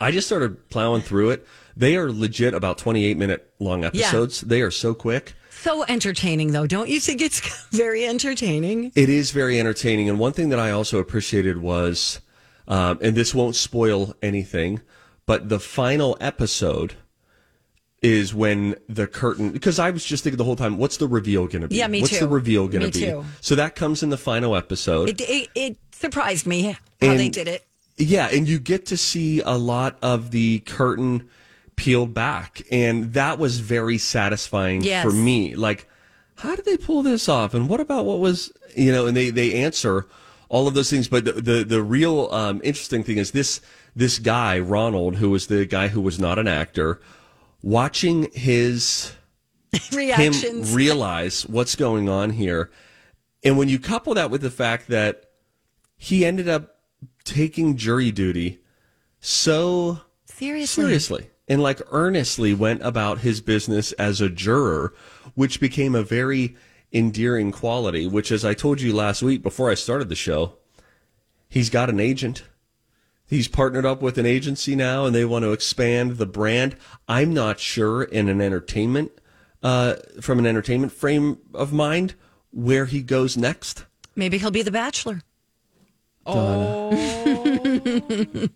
[0.01, 1.47] I just started plowing through it.
[1.77, 4.41] They are legit about 28 minute long episodes.
[4.43, 5.35] They are so quick.
[5.51, 6.67] So entertaining, though.
[6.67, 8.93] Don't you think it's very entertaining?
[8.95, 10.09] It is very entertaining.
[10.09, 12.21] And one thing that I also appreciated was,
[12.69, 14.81] um, and this won't spoil anything,
[15.27, 16.95] but the final episode
[18.07, 21.47] is when the curtain, because I was just thinking the whole time, what's the reveal
[21.47, 21.77] going to be?
[21.77, 22.21] Yeah, me what's too.
[22.21, 23.05] the reveal going Me to be?
[23.07, 23.25] too.
[23.41, 25.09] So that comes in the final episode.
[25.09, 27.65] It, it, it surprised me how And- they did it.
[27.99, 31.31] Yeah, and you get to see a lot of the curtain
[31.77, 35.03] peeled back, and that was very satisfying Yes.
[35.03, 35.55] for me.
[35.57, 35.89] Like,
[36.37, 37.55] how did they pull this off?
[37.55, 39.07] And what about what was you know?
[39.07, 40.07] And they they answer
[40.51, 43.63] all of those things, but the the, the real um, interesting thing is this
[43.95, 47.01] this guy Ronald, who was the guy who was not an actor,
[47.67, 49.13] watching his
[49.93, 50.43] Reactions.
[50.71, 52.71] him realize what's going on here.
[53.43, 55.31] And when you couple that with the fact that
[55.97, 56.77] he ended up
[57.25, 58.61] taking jury duty
[59.19, 60.85] so Seriously.
[60.85, 64.95] seriously and like earnestly went about his business as a juror,
[65.35, 66.57] which became a very
[66.93, 70.53] endearing quality, which, as I told you last week before I started the show,
[71.49, 72.45] he's got an agent.
[73.29, 76.77] He's partnered up with an agency now and they want to expand the brand.
[77.09, 79.11] I'm not sure in an entertainment,
[79.63, 82.15] uh, from an entertainment frame of mind,
[82.53, 83.85] where he goes next.
[84.15, 85.23] Maybe he'll be the bachelor.
[86.25, 86.97] Donna,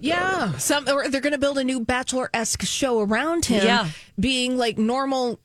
[0.00, 3.64] Yeah, some or they're going to build a new bachelor esque show around him.
[3.64, 3.88] Yeah.
[4.18, 5.40] being like normal,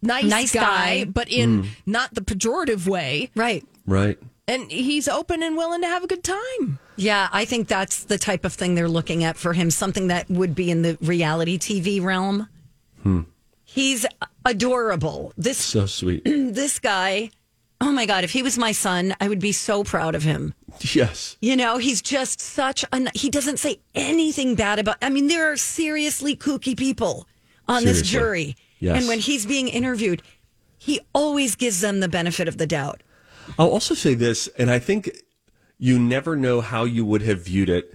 [0.00, 1.04] nice, Nice guy, guy.
[1.04, 3.30] but in not the pejorative way.
[3.34, 3.64] Right.
[3.86, 4.18] Right.
[4.48, 6.78] And he's open and willing to have a good time.
[7.02, 10.30] Yeah, I think that's the type of thing they're looking at for him, something that
[10.30, 12.48] would be in the reality TV realm.
[13.02, 13.22] Hmm.
[13.64, 14.06] He's
[14.44, 15.32] adorable.
[15.36, 16.22] This So sweet.
[16.24, 17.30] this guy,
[17.80, 20.54] oh my god, if he was my son, I would be so proud of him.
[20.92, 21.36] yes.
[21.40, 25.50] You know, he's just such a he doesn't say anything bad about I mean, there
[25.50, 27.26] are seriously kooky people
[27.66, 28.56] on this jury.
[28.78, 28.98] Yes.
[28.98, 30.22] And when he's being interviewed,
[30.78, 33.02] he always gives them the benefit of the doubt.
[33.58, 35.10] I'll also say this, and I think
[35.78, 37.94] you never know how you would have viewed it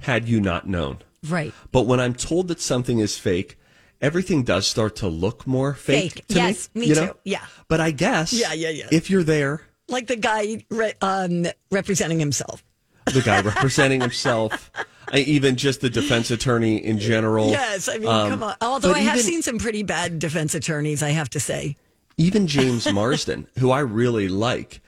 [0.00, 0.98] had you not known.
[1.28, 1.52] Right.
[1.72, 3.58] But when I'm told that something is fake,
[4.00, 6.26] everything does start to look more fake, Fake.
[6.28, 6.82] to Yes, me.
[6.82, 7.00] me you too.
[7.06, 7.16] know?
[7.24, 7.44] Yeah.
[7.68, 8.88] But I guess Yeah, yeah, yeah.
[8.92, 12.62] if you're there, Like the guy re- um, representing himself.
[13.06, 14.70] the guy representing himself,
[15.12, 17.50] I, even just the defense attorney in general.
[17.50, 18.56] Yes, I mean, um, come on.
[18.60, 21.76] Although I have even- seen some pretty bad defense attorneys, I have to say.
[22.18, 24.80] even James Marsden, who I really like,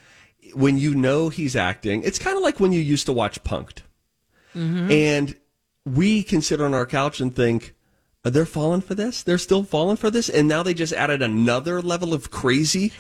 [0.57, 3.83] when you know he's acting, it's kind of like when you used to watch Punked.
[4.55, 4.91] Mm-hmm.
[4.91, 5.37] And
[5.85, 7.75] we can sit on our couch and think,
[8.25, 9.23] "Are they're falling for this?
[9.23, 10.29] They're still falling for this?
[10.29, 12.93] And now they just added another level of crazy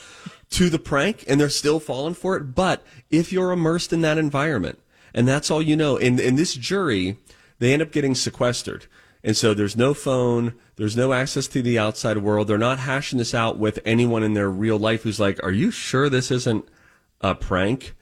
[0.51, 2.55] to the prank and they're still falling for it.
[2.55, 4.79] But if you're immersed in that environment
[5.15, 7.17] and that's all you know, and, and this jury,
[7.59, 8.87] they end up getting sequestered.
[9.25, 12.47] And so there's no phone, there's no access to the outside world.
[12.47, 15.71] They're not hashing this out with anyone in their real life who's like, Are you
[15.71, 16.69] sure this isn't
[17.21, 17.95] a prank?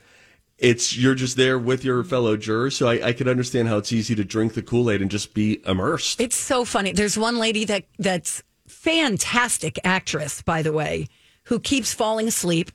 [0.59, 2.77] It's you're just there with your fellow jurors.
[2.77, 5.61] So I, I could understand how it's easy to drink the Kool-Aid and just be
[5.67, 6.21] immersed.
[6.21, 6.93] It's so funny.
[6.93, 11.09] There's one lady that that's fantastic actress, by the way,
[11.45, 12.71] who keeps falling asleep.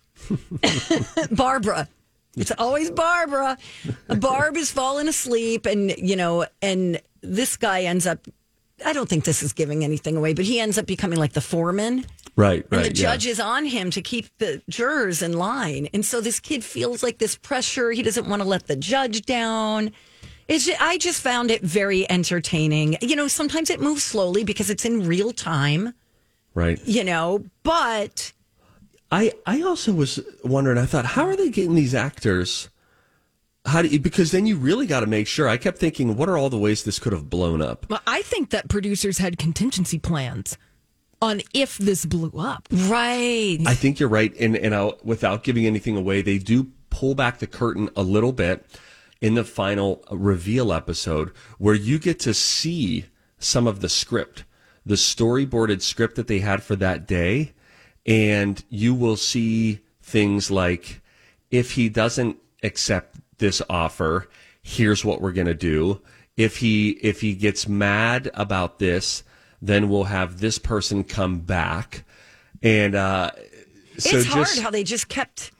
[1.31, 1.87] Barbara.
[2.35, 3.57] It's always Barbara.
[4.07, 8.27] Barb is falling asleep, and you know, and this guy ends up.
[8.85, 11.41] I don't think this is giving anything away, but he ends up becoming like the
[11.41, 12.05] foreman.
[12.35, 12.85] Right, right.
[12.85, 13.11] And the yeah.
[13.11, 15.89] judge is on him to keep the jurors in line.
[15.93, 17.91] And so this kid feels like this pressure.
[17.91, 19.91] He doesn't want to let the judge down.
[20.47, 22.97] It's ju- I just found it very entertaining.
[23.01, 25.93] You know, sometimes it moves slowly because it's in real time,
[26.55, 26.79] Right.
[26.85, 28.31] you know, but
[29.11, 30.77] I I also was wondering.
[30.77, 32.69] I thought, how are they getting these actors?
[33.69, 35.47] How do you, because then you really got to make sure.
[35.47, 37.85] I kept thinking, what are all the ways this could have blown up?
[37.89, 40.57] Well, I think that producers had contingency plans
[41.21, 42.67] on if this blew up.
[42.71, 43.59] right.
[43.65, 47.39] I think you're right, and and I'll, without giving anything away, they do pull back
[47.39, 48.65] the curtain a little bit
[49.21, 53.05] in the final reveal episode, where you get to see
[53.37, 54.45] some of the script,
[54.85, 57.53] the storyboarded script that they had for that day,
[58.05, 61.01] and you will see things like
[61.51, 64.27] if he doesn't accept this offer,
[64.61, 66.01] here's what we're going to do.
[66.37, 69.23] If he if he gets mad about this,
[69.61, 72.05] then we'll have this person come back.
[72.61, 73.31] And uh
[73.97, 75.51] so it's hard just how they just kept.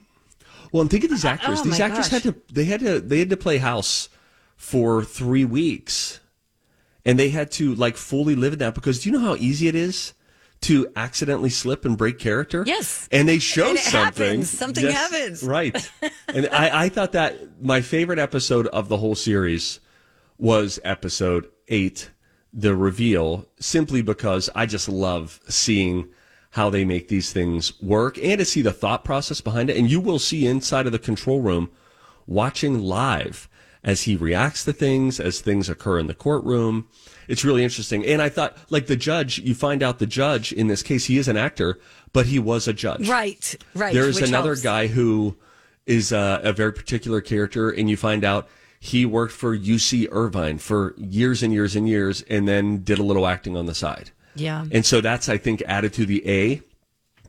[0.72, 1.60] well, and think of these actors.
[1.60, 2.22] oh these actors gosh.
[2.22, 4.08] had to they had to they had to play house
[4.56, 6.20] for 3 weeks.
[7.04, 9.68] And they had to like fully live in that because do you know how easy
[9.68, 10.14] it is
[10.62, 12.64] to accidentally slip and break character?
[12.66, 13.08] Yes.
[13.10, 14.26] And they show And something.
[14.26, 14.50] happens.
[14.50, 15.42] Something happens.
[15.42, 15.90] Right.
[16.28, 19.80] and I, I thought that my favorite episode of the whole series
[20.38, 22.10] was episode eight,
[22.52, 26.08] the reveal, simply because I just love seeing
[26.54, 29.76] how they make these things work and to see the thought process behind it.
[29.76, 31.70] And you will see inside of the control room
[32.26, 33.48] watching live
[33.84, 36.88] as he reacts to things, as things occur in the courtroom.
[37.30, 38.04] It's really interesting.
[38.04, 41.16] And I thought, like the judge, you find out the judge in this case, he
[41.16, 41.78] is an actor,
[42.12, 43.08] but he was a judge.
[43.08, 43.94] Right, right.
[43.94, 44.62] There's another helps.
[44.62, 45.36] guy who
[45.86, 48.48] is a, a very particular character, and you find out
[48.80, 53.04] he worked for UC Irvine for years and years and years, and then did a
[53.04, 54.10] little acting on the side.
[54.34, 54.64] Yeah.
[54.72, 56.62] And so that's, I think, added to the A,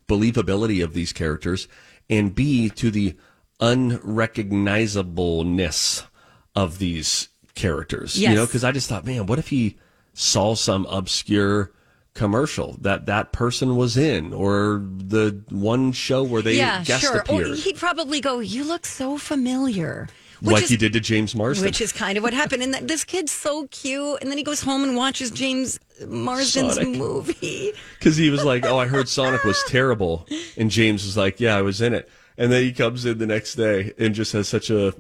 [0.08, 1.68] believability of these characters,
[2.10, 3.16] and B, to the
[3.60, 6.08] unrecognizableness
[6.56, 8.20] of these characters.
[8.20, 8.32] Yes.
[8.32, 9.78] You know, because I just thought, man, what if he
[10.14, 11.72] saw some obscure
[12.14, 17.18] commercial that that person was in or the one show where they yeah, guest sure.
[17.18, 17.58] Or appeared.
[17.60, 20.10] he'd probably go, "You look so familiar,"
[20.42, 21.66] which like is, he did to James Marsden.
[21.66, 22.64] which is kind of what happened.
[22.64, 24.18] And that, this kid's so cute.
[24.22, 26.98] And then he goes home and watches James Marsden's Sonic.
[26.98, 27.74] movie.
[28.00, 31.56] Because he was like, "Oh, I heard Sonic was terrible," and James was like, "Yeah,
[31.56, 34.48] I was in it." And then he comes in the next day and just has
[34.48, 34.96] such a,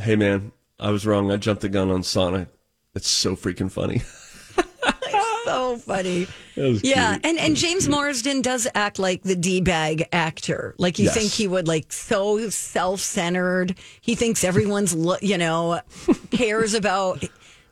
[0.00, 1.30] "Hey, man, I was wrong.
[1.30, 2.48] I jumped the gun on Sonic.
[2.96, 4.02] It's so freaking funny."
[5.44, 6.26] so funny.
[6.58, 7.26] Yeah, cute.
[7.26, 10.74] and and James Marsden does act like the d bag actor.
[10.78, 11.14] Like you Yes.
[11.14, 13.74] think he would like so self centered.
[14.00, 15.82] He thinks everyone's lo- you know
[16.30, 17.22] cares about.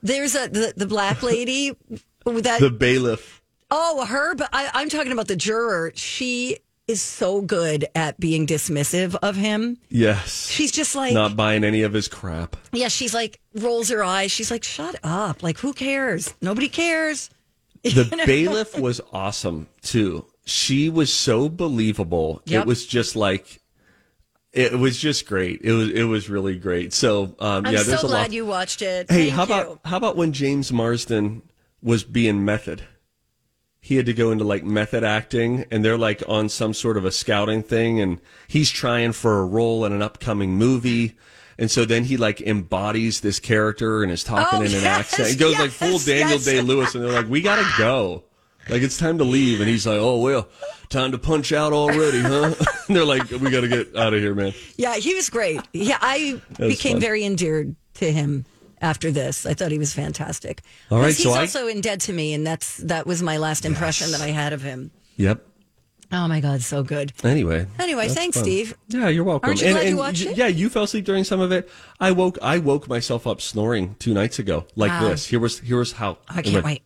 [0.02, 1.70] There's a the, the black lady
[2.26, 3.40] that the bailiff.
[3.70, 5.92] oh her, but I, I'm talking about the juror.
[5.94, 9.78] She is so good at being dismissive of him.
[9.88, 10.48] Yes.
[10.50, 12.56] She's just like not buying any of his crap.
[12.72, 12.88] yeah.
[12.88, 14.30] She's like rolls her eyes.
[14.30, 15.42] She's like shut up.
[15.42, 16.34] Like who cares?
[16.42, 17.30] Nobody cares.
[17.84, 18.24] The You know?
[18.26, 20.24] bailiff was awesome too.
[20.46, 22.40] She was so believable.
[22.46, 22.62] Yep.
[22.62, 23.60] It was just like
[24.52, 25.60] it was just great.
[25.62, 26.92] It was it was really great.
[26.92, 28.32] So um, I'm yeah, so there's a glad lot.
[28.32, 29.10] you watched it.
[29.10, 29.52] Hey, Thank how you.
[29.62, 31.42] about how about when James Marsden
[31.82, 32.84] was being method?
[33.84, 37.04] He had to go into like method acting, and they're like on some sort of
[37.04, 38.18] a scouting thing, and
[38.48, 41.18] he's trying for a role in an upcoming movie.
[41.58, 44.84] And so then he like embodies this character and is talking Oh, in an yes,
[45.12, 45.28] accent.
[45.28, 46.46] He goes like full Daniel yes.
[46.46, 48.24] Day Lewis, and they're like, "We gotta go,
[48.70, 50.48] like it's time to leave." And he's like, "Oh well,
[50.88, 52.54] time to punch out already, huh?"
[52.88, 55.60] and they're like, "We gotta get out of here, man." Yeah, he was great.
[55.74, 57.00] Yeah, I became fun.
[57.02, 58.46] very endeared to him
[58.80, 59.46] after this.
[59.46, 60.62] I thought he was fantastic.
[60.90, 63.36] All right, he's so I- also in Dead to Me, and that's that was my
[63.38, 64.90] last impression that I had of him.
[65.16, 65.46] Yep.
[66.12, 67.12] Oh my God, so good.
[67.24, 67.66] Anyway.
[67.78, 68.44] Anyway, thanks, fun.
[68.44, 68.76] Steve.
[68.88, 69.48] Yeah, you're welcome.
[69.48, 70.36] Aren't you glad you watched it?
[70.36, 71.68] Yeah, you fell asleep during some of it.
[71.98, 72.38] I woke.
[72.42, 75.08] I woke myself up snoring two nights ago, like Wow.
[75.08, 75.26] this.
[75.26, 75.58] Here was.
[75.60, 76.18] Here was how.
[76.28, 76.66] I can't went.
[76.66, 76.82] wait.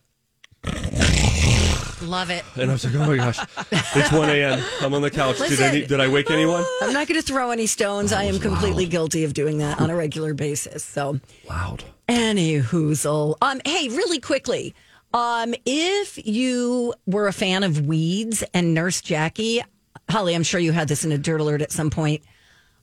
[2.01, 2.43] Love it.
[2.55, 3.39] And I was like, oh my gosh,
[3.71, 4.63] it's one a.m.
[4.81, 5.37] I'm on the couch.
[5.37, 6.63] Did, any, did I wake anyone?
[6.81, 8.13] I'm not going to throw any stones.
[8.13, 10.83] I am completely guilty of doing that on a regular basis.
[10.83, 11.83] So, Loud.
[12.07, 13.35] any hoozle.
[13.41, 14.73] Um, hey, really quickly.
[15.13, 19.61] Um, if you were a fan of Weeds and Nurse Jackie,
[20.09, 22.23] Holly, I'm sure you had this in a dirt alert at some point.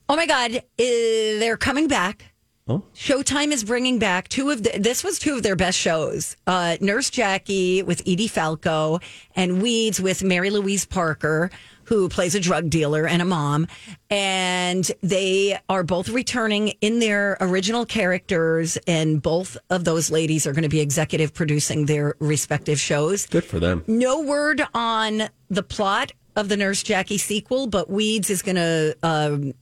[0.09, 2.25] Oh my God, uh, they're coming back.
[2.69, 2.83] Oh.
[2.93, 6.35] Showtime is bringing back two of the, this was two of their best shows.
[6.45, 8.99] Uh, Nurse Jackie with Edie Falco
[9.35, 11.49] and Weeds with Mary Louise Parker,
[11.85, 13.67] who plays a drug dealer and a mom.
[14.09, 18.77] And they are both returning in their original characters.
[18.85, 23.25] And both of those ladies are going to be executive producing their respective shows.
[23.27, 23.85] Good for them.
[23.87, 28.97] No word on the plot of the Nurse Jackie sequel, but Weeds is going to
[29.03, 29.53] um,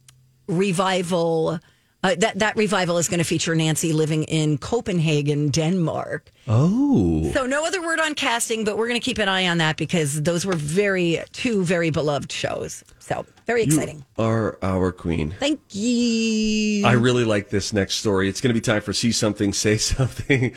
[0.47, 1.59] revival.
[2.05, 6.31] Uh, that that revival is going to feature Nancy living in Copenhagen, Denmark.
[6.47, 7.31] Oh.
[7.33, 9.75] So no other word on casting, but we're going to keep an eye on that
[9.75, 12.83] because those were very two very beloved shows.
[12.99, 14.05] So very exciting.
[14.19, 15.33] You are our queen.
[15.39, 16.85] Thank you.
[16.85, 18.29] I really like this next story.
[18.29, 20.53] It's going to be time for See Something, Say Something.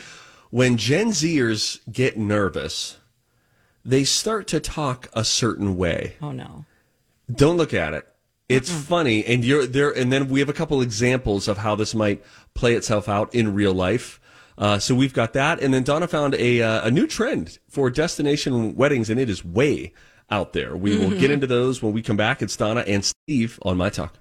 [0.51, 2.99] When Gen Zers get nervous,
[3.83, 6.15] they start to talk a certain way.
[6.21, 6.65] oh no.
[7.31, 8.07] Don't look at it.
[8.49, 9.91] It's funny, and you're there.
[9.91, 12.23] And then we have a couple examples of how this might
[12.55, 14.19] play itself out in real life.
[14.57, 17.91] Uh, so we've got that, and then Donna found a uh, a new trend for
[17.91, 19.93] destination weddings, and it is way
[20.31, 20.75] out there.
[20.75, 22.41] We will get into those when we come back.
[22.41, 24.15] It's Donna and Steve on my talk.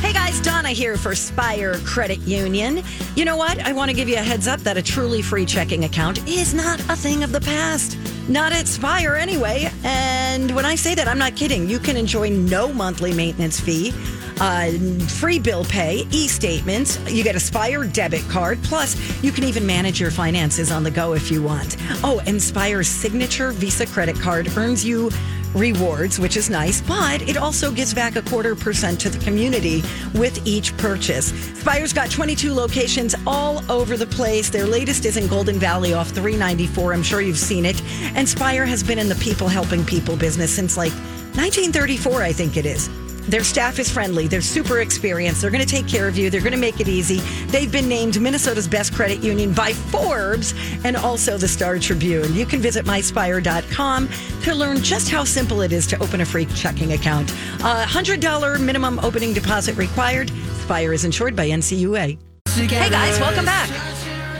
[0.00, 2.82] Hey guys, Donna here for Spire Credit Union.
[3.14, 3.58] You know what?
[3.60, 6.54] I want to give you a heads up that a truly free checking account is
[6.54, 7.96] not a thing of the past.
[8.28, 9.70] Not at Spire anyway.
[9.84, 11.68] And when I say that, I'm not kidding.
[11.68, 13.92] You can enjoy no monthly maintenance fee,
[14.40, 14.72] uh,
[15.06, 16.98] free bill pay, e statements.
[17.08, 18.60] You get a Spire debit card.
[18.64, 21.76] Plus, you can even manage your finances on the go if you want.
[22.02, 25.10] Oh, and Spire's signature Visa credit card earns you
[25.56, 29.82] rewards, which is nice, but it also gives back a quarter percent to the community
[30.14, 31.32] with each purchase.
[31.58, 34.50] Spire's got 22 locations all over the place.
[34.50, 36.92] Their latest is in Golden Valley off 394.
[36.92, 37.80] I'm sure you've seen it.
[38.14, 40.92] And Spire has been in the people helping people business since like
[41.34, 42.88] 1934, I think it is.
[43.28, 44.28] Their staff is friendly.
[44.28, 45.42] They're super experienced.
[45.42, 46.30] They're going to take care of you.
[46.30, 47.18] They're going to make it easy.
[47.48, 50.54] They've been named Minnesota's best credit union by Forbes
[50.84, 52.34] and also the Star Tribune.
[52.34, 54.08] You can visit myspire.com
[54.42, 57.32] to learn just how simple it is to open a free checking account.
[57.62, 60.30] Uh, $100 minimum opening deposit required.
[60.60, 62.18] Spire is insured by NCUA.
[62.54, 63.68] Hey guys, welcome back.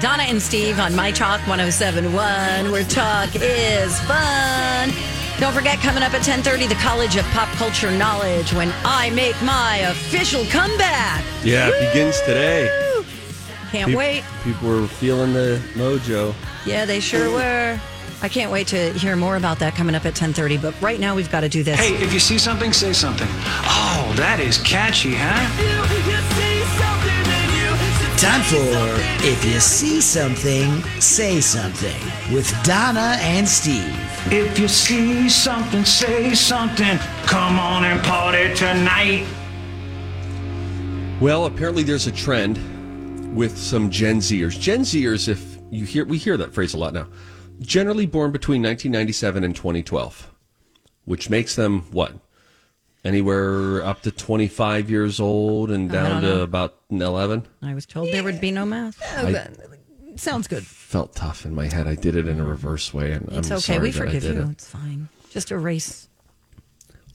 [0.00, 5.15] Donna and Steve on My Talk 1071, where talk is fun.
[5.38, 9.40] Don't forget, coming up at 1030, the College of Pop Culture Knowledge when I make
[9.42, 11.22] my official comeback.
[11.44, 12.70] Yeah, it begins today.
[13.70, 14.24] Can't Peop- wait.
[14.42, 16.34] People were feeling the mojo.
[16.64, 17.78] Yeah, they sure were.
[18.22, 21.14] I can't wait to hear more about that coming up at 10:30, but right now
[21.14, 21.78] we've got to do this.
[21.78, 23.28] Hey, if you see something, say something.
[23.28, 25.36] Oh, that is catchy, huh?
[28.16, 32.00] Time for If You See Something, Say Something
[32.32, 34.05] with Donna and Steve.
[34.28, 36.98] If you see something, say something.
[37.26, 39.24] Come on and party tonight.
[41.20, 44.58] Well, apparently there's a trend with some Gen Zers.
[44.58, 47.06] Gen Zers, if you hear, we hear that phrase a lot now.
[47.60, 50.34] Generally born between 1997 and 2012,
[51.04, 52.12] which makes them what?
[53.04, 57.46] Anywhere up to 25 years old and down to about 11.
[57.62, 59.00] I was told there would be no math.
[59.02, 59.48] I
[60.16, 60.66] Sounds good.
[60.66, 61.86] felt tough in my head.
[61.86, 63.60] I did it in a reverse way, and It's I'm okay.
[63.60, 64.42] sorry We that I forgive did you.
[64.42, 64.48] it.
[64.50, 65.08] It's fine.
[65.30, 66.08] Just erase.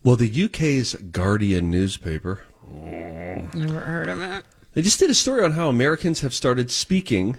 [0.04, 2.42] Well, the UK's Guardian newspaper
[2.74, 4.46] Never heard of it.
[4.74, 7.38] They just did a story on how Americans have started speaking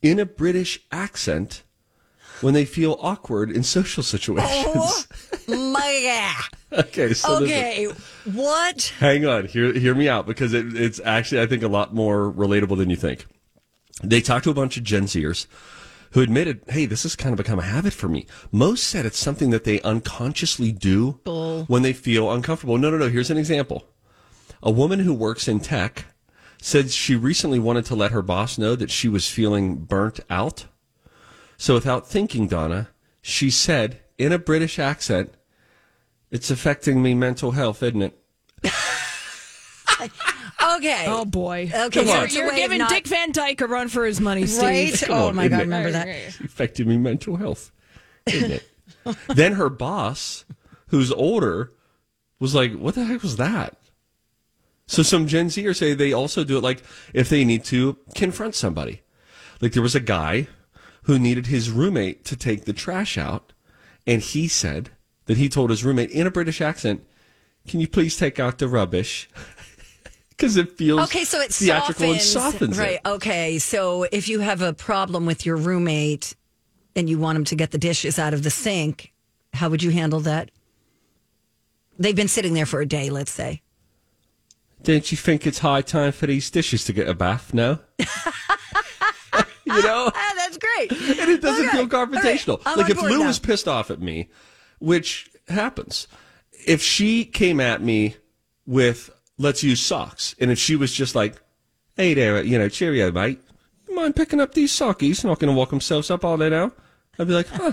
[0.00, 1.62] in a British accent
[2.40, 5.06] when they feel awkward in social situations.
[5.48, 6.40] Oh My
[6.72, 6.80] god.
[6.86, 7.84] okay, so this is- Okay,
[8.32, 8.92] what?
[8.98, 12.32] hang on, hear hear me out because it, it's actually I think a lot more
[12.32, 13.26] relatable than you think.
[14.02, 15.46] They talked to a bunch of Gen Zers
[16.12, 19.18] who admitted, "Hey, this has kind of become a habit for me." Most said it's
[19.18, 21.64] something that they unconsciously do Bull.
[21.66, 22.78] when they feel uncomfortable.
[22.78, 23.08] No, no, no.
[23.08, 23.88] Here's an example.
[24.62, 26.06] A woman who works in tech
[26.60, 30.66] said she recently wanted to let her boss know that she was feeling burnt out.
[31.56, 32.90] So without thinking, Donna,
[33.20, 35.34] she said in a British accent,
[36.30, 38.18] "It's affecting me mental health, isn't it?"
[40.76, 41.04] Okay.
[41.08, 41.70] Oh boy.
[41.74, 42.24] Okay, Come so on.
[42.24, 44.62] it's a You're giving not- Dick Van Dyke a run for his money, Steve.
[44.62, 45.02] Right?
[45.06, 45.62] Come oh on, my God, it?
[45.62, 46.08] remember that.
[46.08, 47.72] It's affecting me mental health,
[48.26, 48.68] isn't it?
[49.28, 50.44] then her boss,
[50.88, 51.72] who's older,
[52.38, 53.76] was like, "What the heck was that?"
[54.86, 56.82] So some Gen Zers say they also do it like
[57.14, 59.02] if they need to confront somebody.
[59.60, 60.48] Like there was a guy
[61.04, 63.52] who needed his roommate to take the trash out,
[64.06, 64.90] and he said
[65.26, 67.04] that he told his roommate in a British accent,
[67.66, 69.28] "Can you please take out the rubbish?"
[70.42, 72.94] Because it feels Okay, so it theatrical softens, and softens right?
[72.94, 73.08] it.
[73.08, 76.34] Okay, so if you have a problem with your roommate
[76.96, 79.12] and you want him to get the dishes out of the sink,
[79.52, 80.50] how would you handle that?
[81.96, 83.62] They've been sitting there for a day, let's say.
[84.82, 87.78] Don't you think it's high time for these dishes to get a bath now?
[88.00, 88.06] you
[89.82, 90.10] know?
[90.12, 90.90] Ah, that's great.
[90.90, 92.64] And it doesn't Okay, feel confrontational.
[92.66, 93.26] right, like if Lou now.
[93.28, 94.28] was pissed off at me,
[94.80, 96.08] which happens,
[96.66, 98.16] if she came at me
[98.66, 99.08] with,
[99.42, 101.40] let's use socks, and if she was just like,
[101.96, 103.40] hey there, you know, cheerio, mate,
[103.88, 105.24] you mind picking up these sockies?
[105.24, 106.72] Not going to walk themselves up all day now.
[107.18, 107.72] I'd be like, huh,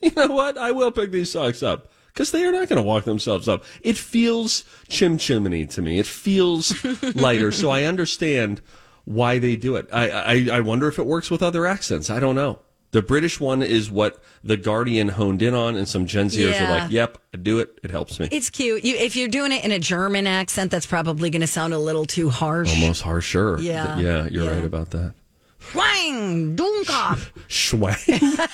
[0.00, 0.56] you know what?
[0.56, 1.90] I will pick these socks up.
[2.06, 3.62] Because they are not going to walk themselves up.
[3.82, 5.98] It feels chim chimney to me.
[5.98, 6.82] It feels
[7.14, 7.52] lighter.
[7.52, 8.62] so I understand
[9.04, 9.86] why they do it.
[9.92, 12.08] I, I, I wonder if it works with other accents.
[12.08, 12.60] I don't know.
[12.92, 16.64] The British one is what the Guardian honed in on, and some Gen Zers Yeah.
[16.76, 17.78] are like, "Yep, I do it.
[17.82, 18.84] It helps me." It's cute.
[18.84, 21.78] You, if you're doing it in a German accent, that's probably going to sound a
[21.78, 22.70] little too harsh.
[22.72, 23.58] Almost harsher.
[23.60, 23.98] Yeah.
[23.98, 24.50] yeah, you're Yeah.
[24.50, 25.14] right about that.
[25.60, 27.30] Schwang, Dunkopf.
[27.48, 27.96] Schwang,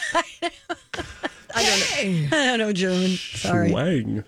[1.55, 2.37] I don't know.
[2.37, 3.11] I don't know German.
[3.11, 3.71] Sorry.
[3.71, 4.25] schwang.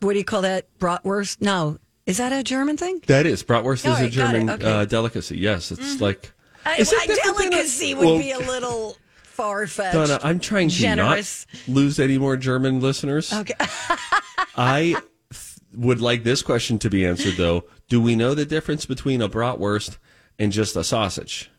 [0.00, 0.66] What do you call that?
[0.78, 1.40] Bratwurst?
[1.42, 1.78] No.
[2.06, 3.02] Is that a German thing?
[3.06, 4.08] That is bratwurst All is a.
[4.08, 4.64] German Okay.
[4.64, 4.78] Mm-hmm.
[4.80, 5.36] uh, delicacy.
[5.38, 6.32] Yes, it's like
[6.68, 9.94] I, Is it I- different than a- delicacy would Well, be a little far fetched.
[9.94, 10.20] Donna.
[10.22, 11.46] I'm trying to generous.
[11.66, 13.32] not lose any more German listeners.
[13.32, 13.54] Okay.
[14.56, 14.96] I
[15.30, 15.44] th-
[15.74, 17.64] would like this question to be answered though.
[17.88, 19.98] Do we know the difference between a bratwurst
[20.38, 21.50] and just a sausage?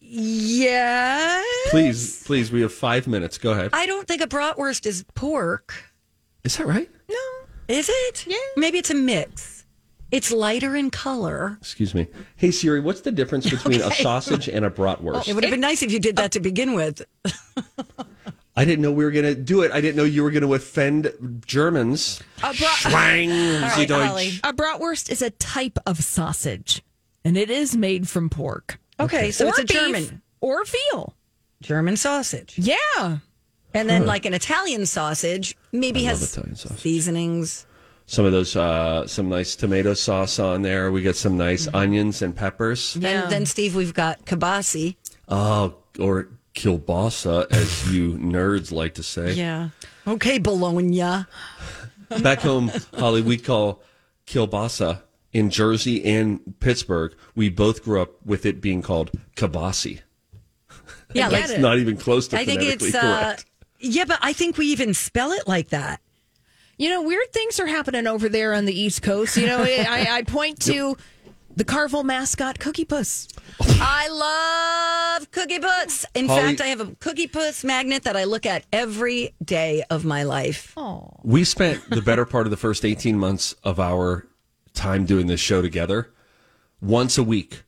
[0.00, 1.42] Yeah.
[1.70, 3.38] Please, please, we have five minutes.
[3.38, 3.70] Go ahead.
[3.72, 5.74] I don't think a bratwurst is pork.
[6.44, 6.88] Is that right?
[7.08, 7.16] No.
[7.68, 8.26] Is it?
[8.26, 8.36] Yeah.
[8.56, 9.63] Maybe it's a mix.
[10.10, 11.56] It's lighter in color.
[11.60, 12.06] Excuse me.
[12.36, 15.26] Hey Siri, what's the difference between a sausage and a bratwurst?
[15.28, 17.02] It would have been nice if you did that to begin with.
[18.56, 19.72] I didn't know we were going to do it.
[19.72, 22.22] I didn't know you were going to offend Germans.
[22.38, 24.40] A, bra- Schwang, Sie Deutsch.
[24.44, 26.82] a bratwurst is a type of sausage,
[27.24, 28.78] and it is made from pork.
[29.00, 30.22] Okay, so Or it's a beef German.
[30.40, 31.14] or veal.
[31.62, 32.54] German sausage.
[32.56, 33.18] Yeah.
[33.72, 36.78] And then, like an Italian sausage, maybe I has Italian sausage.
[36.78, 37.66] seasonings.
[38.06, 40.90] Some of those, uh, some nice tomato sauce on there.
[40.92, 41.76] We get some nice Mm-hmm.
[41.76, 42.94] onions and peppers.
[42.96, 44.96] And then, Steve, we've got kibasi.
[45.28, 49.32] Oh, or kielbasa, as you nerds like to say.
[49.32, 49.70] Yeah.
[50.06, 51.24] Okay, Bologna.
[52.22, 53.82] Back home, Holly, we call
[54.26, 55.02] kielbasa
[55.32, 57.14] in Jersey and Pittsburgh.
[57.34, 60.00] We both grew up with it being called kibasi.
[61.14, 63.36] Yeah, like It's not even close to I think phonetically it's uh,
[63.80, 66.00] yeah, but I think we even spell it like that.
[66.76, 69.36] You know, weird things are happening over there on the East Coast.
[69.36, 70.96] You know, I, I point to
[71.56, 73.28] the Carvel mascot Cookie Puss.
[73.60, 74.08] I
[75.18, 76.04] love Cookie Puss.
[76.14, 79.84] In Holly- fact, I have a Cookie Puss magnet that I look at every day
[79.88, 80.72] of my life.
[80.76, 81.10] Oh.
[81.22, 84.26] We spent the better part of the first 18 months of our
[84.72, 86.12] time doing this show together.
[86.80, 87.62] Once a week,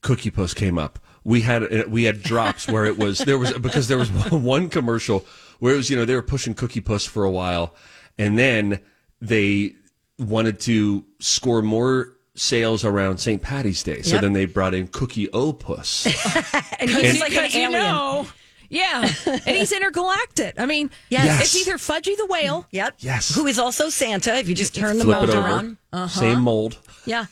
[0.00, 0.98] Cookie Puss came up.
[1.24, 4.70] We had uh, we had drops where it was there was because there was one
[4.70, 5.26] commercial
[5.58, 7.74] where it was you know they were pushing Cookie Puss for a while,
[8.18, 8.80] and then
[9.20, 9.74] they
[10.18, 13.40] wanted to score more sales around St.
[13.42, 14.02] Patty's Day.
[14.02, 14.20] So Yep.
[14.22, 16.06] then they brought in Cookie O'Puss.
[16.80, 17.72] And Because he's like an because you alien.
[17.82, 18.26] know,
[18.70, 20.54] yeah, and he's intergalactic.
[20.60, 21.24] I mean, Yes.
[21.24, 21.40] Yes.
[21.42, 22.66] it's either Fudgie the whale.
[22.70, 22.96] Yep.
[23.00, 23.34] Yes.
[23.34, 25.76] Who is also Santa if you just turn the Flip mold it over.
[25.92, 26.10] around.
[26.10, 26.78] Same mold.
[27.06, 27.26] Yeah.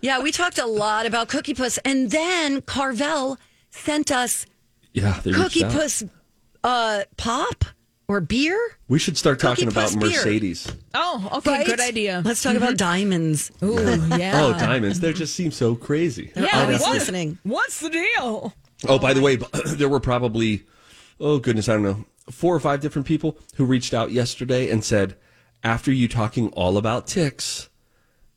[0.00, 1.78] yeah, we talked a lot about Cookie Puss.
[1.84, 3.36] And then Carvel
[3.70, 4.46] sent us
[4.94, 5.72] Yeah, they reached Cookie out.
[5.72, 6.04] Puss
[6.64, 7.64] uh, pop
[8.08, 8.58] or beer.
[8.88, 10.08] We should start talking about Puss beer.
[10.10, 10.72] Mercedes.
[10.94, 11.66] Oh, okay, Right?
[11.66, 12.22] good idea.
[12.24, 12.76] Let's talk about mm-hmm.
[12.76, 13.52] diamonds.
[13.62, 13.74] Ooh,
[14.16, 14.40] yeah.
[14.42, 15.00] Oh, diamonds.
[15.00, 16.32] They just seem so crazy.
[16.34, 17.38] Yeah, always what- listening.
[17.42, 18.54] What's the deal?
[18.88, 19.36] Oh, by the way,
[19.66, 20.62] there were probably,
[21.20, 24.82] oh goodness, I don't know, four or five different people who reached out yesterday and
[24.82, 25.16] said,
[25.62, 27.68] after you talking all about ticks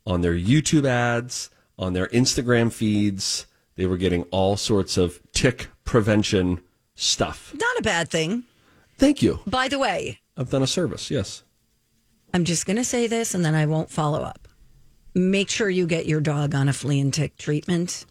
[0.06, 3.46] on their YouTube ads, on their Instagram feeds,
[3.76, 6.62] they were getting all sorts of tick prevention
[6.96, 7.54] stuff.
[7.56, 8.44] Not a bad thing.
[9.02, 9.40] Thank you.
[9.48, 11.44] By the way, I've done a service, yes.
[12.36, 14.48] I'm just going to say this and then I won't follow up.
[15.16, 18.06] Make sure you get your dog on a flea and tick treatment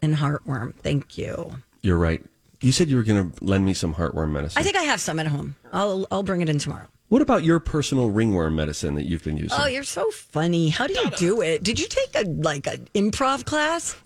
[0.00, 0.74] and heartworm.
[0.76, 1.56] Thank you.
[1.82, 2.24] You're right.
[2.60, 4.60] You said you were going to lend me some heartworm medicine.
[4.60, 5.56] I think I have some at home.
[5.72, 6.86] I'll I'll bring it in tomorrow.
[7.08, 9.58] what about your personal ringworm medicine that you've been using?
[9.60, 10.68] Oh, you're so funny.
[10.68, 11.64] How do you do it?
[11.64, 13.96] Did you take a like an improv class?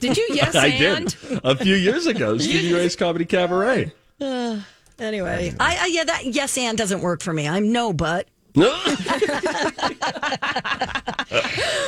[0.00, 1.16] Did you yes I and?
[1.28, 2.36] did a few years ago.
[2.38, 3.92] Stevie Ray's Comedy Cabaret.
[4.20, 4.60] Uh,
[4.98, 7.48] anyway, I, I yeah that yes and doesn't work for me.
[7.48, 8.28] I'm no but.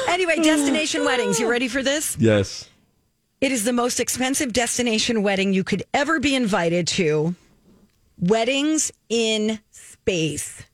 [0.08, 1.38] Anyway, destination weddings.
[1.38, 2.16] You ready for this?
[2.18, 2.68] yes.
[3.40, 7.36] It is the most expensive destination wedding you could ever be invited to.
[8.18, 10.64] Weddings in space.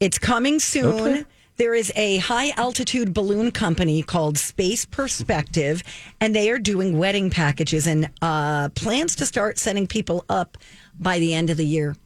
[0.00, 1.00] It's coming soon.
[1.00, 1.24] Okay.
[1.56, 5.84] There is a high altitude balloon company called Space Perspective,
[6.20, 10.58] and they are doing wedding packages and uh, plans to start sending people up
[10.98, 11.96] by the end of the year.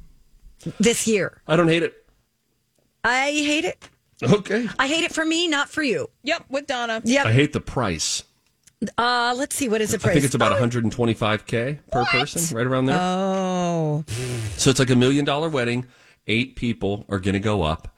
[0.81, 1.41] This year.
[1.47, 1.95] I don't hate it.
[3.05, 3.89] I hate it.
[4.23, 4.69] Okay.
[4.79, 6.11] I hate it for me, not for you.
[6.25, 7.01] Yep, with Donna.
[7.05, 7.27] Yep.
[7.27, 8.25] I hate the price.
[8.97, 9.69] Uh, let's see.
[9.69, 10.13] What is the price?
[10.13, 12.99] I think it's about 125k per person, right around there.
[12.99, 14.05] Oh.
[14.57, 15.87] So it's like a million dollar wedding.
[16.27, 17.97] Eight people are going to go up.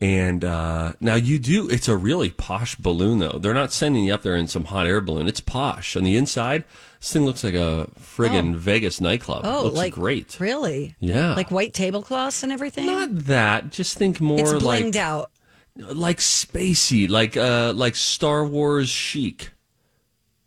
[0.00, 3.38] And uh, now you do, it's a really posh balloon, though.
[3.38, 5.28] They're not sending you up there in some hot air balloon.
[5.28, 5.94] It's posh.
[5.94, 6.64] On the inside,
[7.00, 9.42] this thing looks like a friggin' Vegas nightclub.
[9.44, 10.38] Oh, looks like great.
[10.38, 10.94] Really?
[11.00, 11.34] Yeah.
[11.34, 12.86] Like white tablecloths and everything?
[12.86, 13.70] Not that.
[13.70, 15.30] Just think more it's like blinged out.
[15.76, 19.50] like spacey, like uh, like Star Wars chic.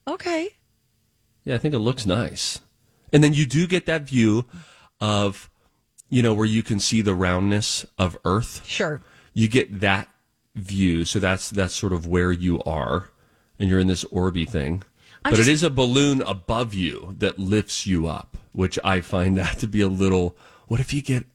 [0.08, 0.50] Okay.
[1.44, 2.60] Yeah, I think it looks nice.
[3.12, 4.46] And then you do get that view
[5.02, 5.50] of,
[6.10, 8.62] you know, where you can see the roundness of Earth.
[8.66, 9.02] Sure.
[9.34, 10.08] You get that
[10.56, 11.04] view.
[11.04, 13.10] So that's that's sort of where you are,
[13.58, 14.84] and you're in this orby thing.
[15.24, 19.38] But just- it is a balloon above you that lifts you up, which I find
[19.38, 20.36] that to be a little.
[20.68, 21.26] What if you get?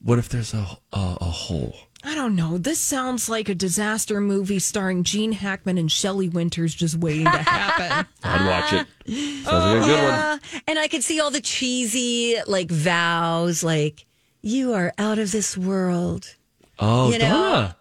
[0.00, 1.74] What if there's a a, a hole?
[2.04, 2.58] I don't know.
[2.58, 7.30] This sounds like a disaster movie starring Gene Hackman and Shelley Winters just waiting to
[7.30, 8.08] happen.
[8.24, 9.44] I'd watch it.
[9.44, 10.10] Sounds like a good oh, one.
[10.10, 10.38] Yeah.
[10.66, 14.04] And I could see all the cheesy like vows, like
[14.42, 16.34] you are out of this world.
[16.80, 17.28] Oh, You know?
[17.28, 17.76] Donna.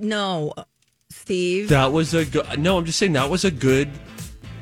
[0.00, 0.54] No,
[1.10, 1.68] Steve.
[1.68, 2.58] That was a good.
[2.58, 3.90] No, I'm just saying that was a good,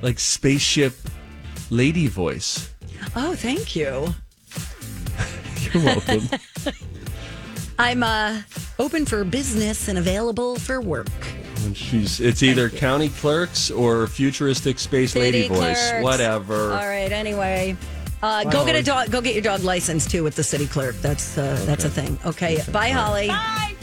[0.02, 0.94] like spaceship
[1.70, 2.70] lady voice.
[3.14, 4.14] Oh, thank you.
[5.72, 6.28] You're welcome.
[7.78, 8.42] I'm uh
[8.78, 11.08] open for business and available for work.
[11.64, 15.58] And she's it's either county clerks or futuristic space lady voice.
[15.58, 16.04] clerks.
[16.04, 16.72] Whatever.
[16.72, 17.10] All right.
[17.12, 17.76] Anyway,
[18.22, 19.10] uh, go get a dog.
[19.10, 20.94] Go get your dog license too with the city clerk.
[20.96, 22.18] That's uh, that's a thing.
[22.24, 22.62] Okay.
[22.72, 23.28] Bye, Holly.
[23.28, 23.75] Bye.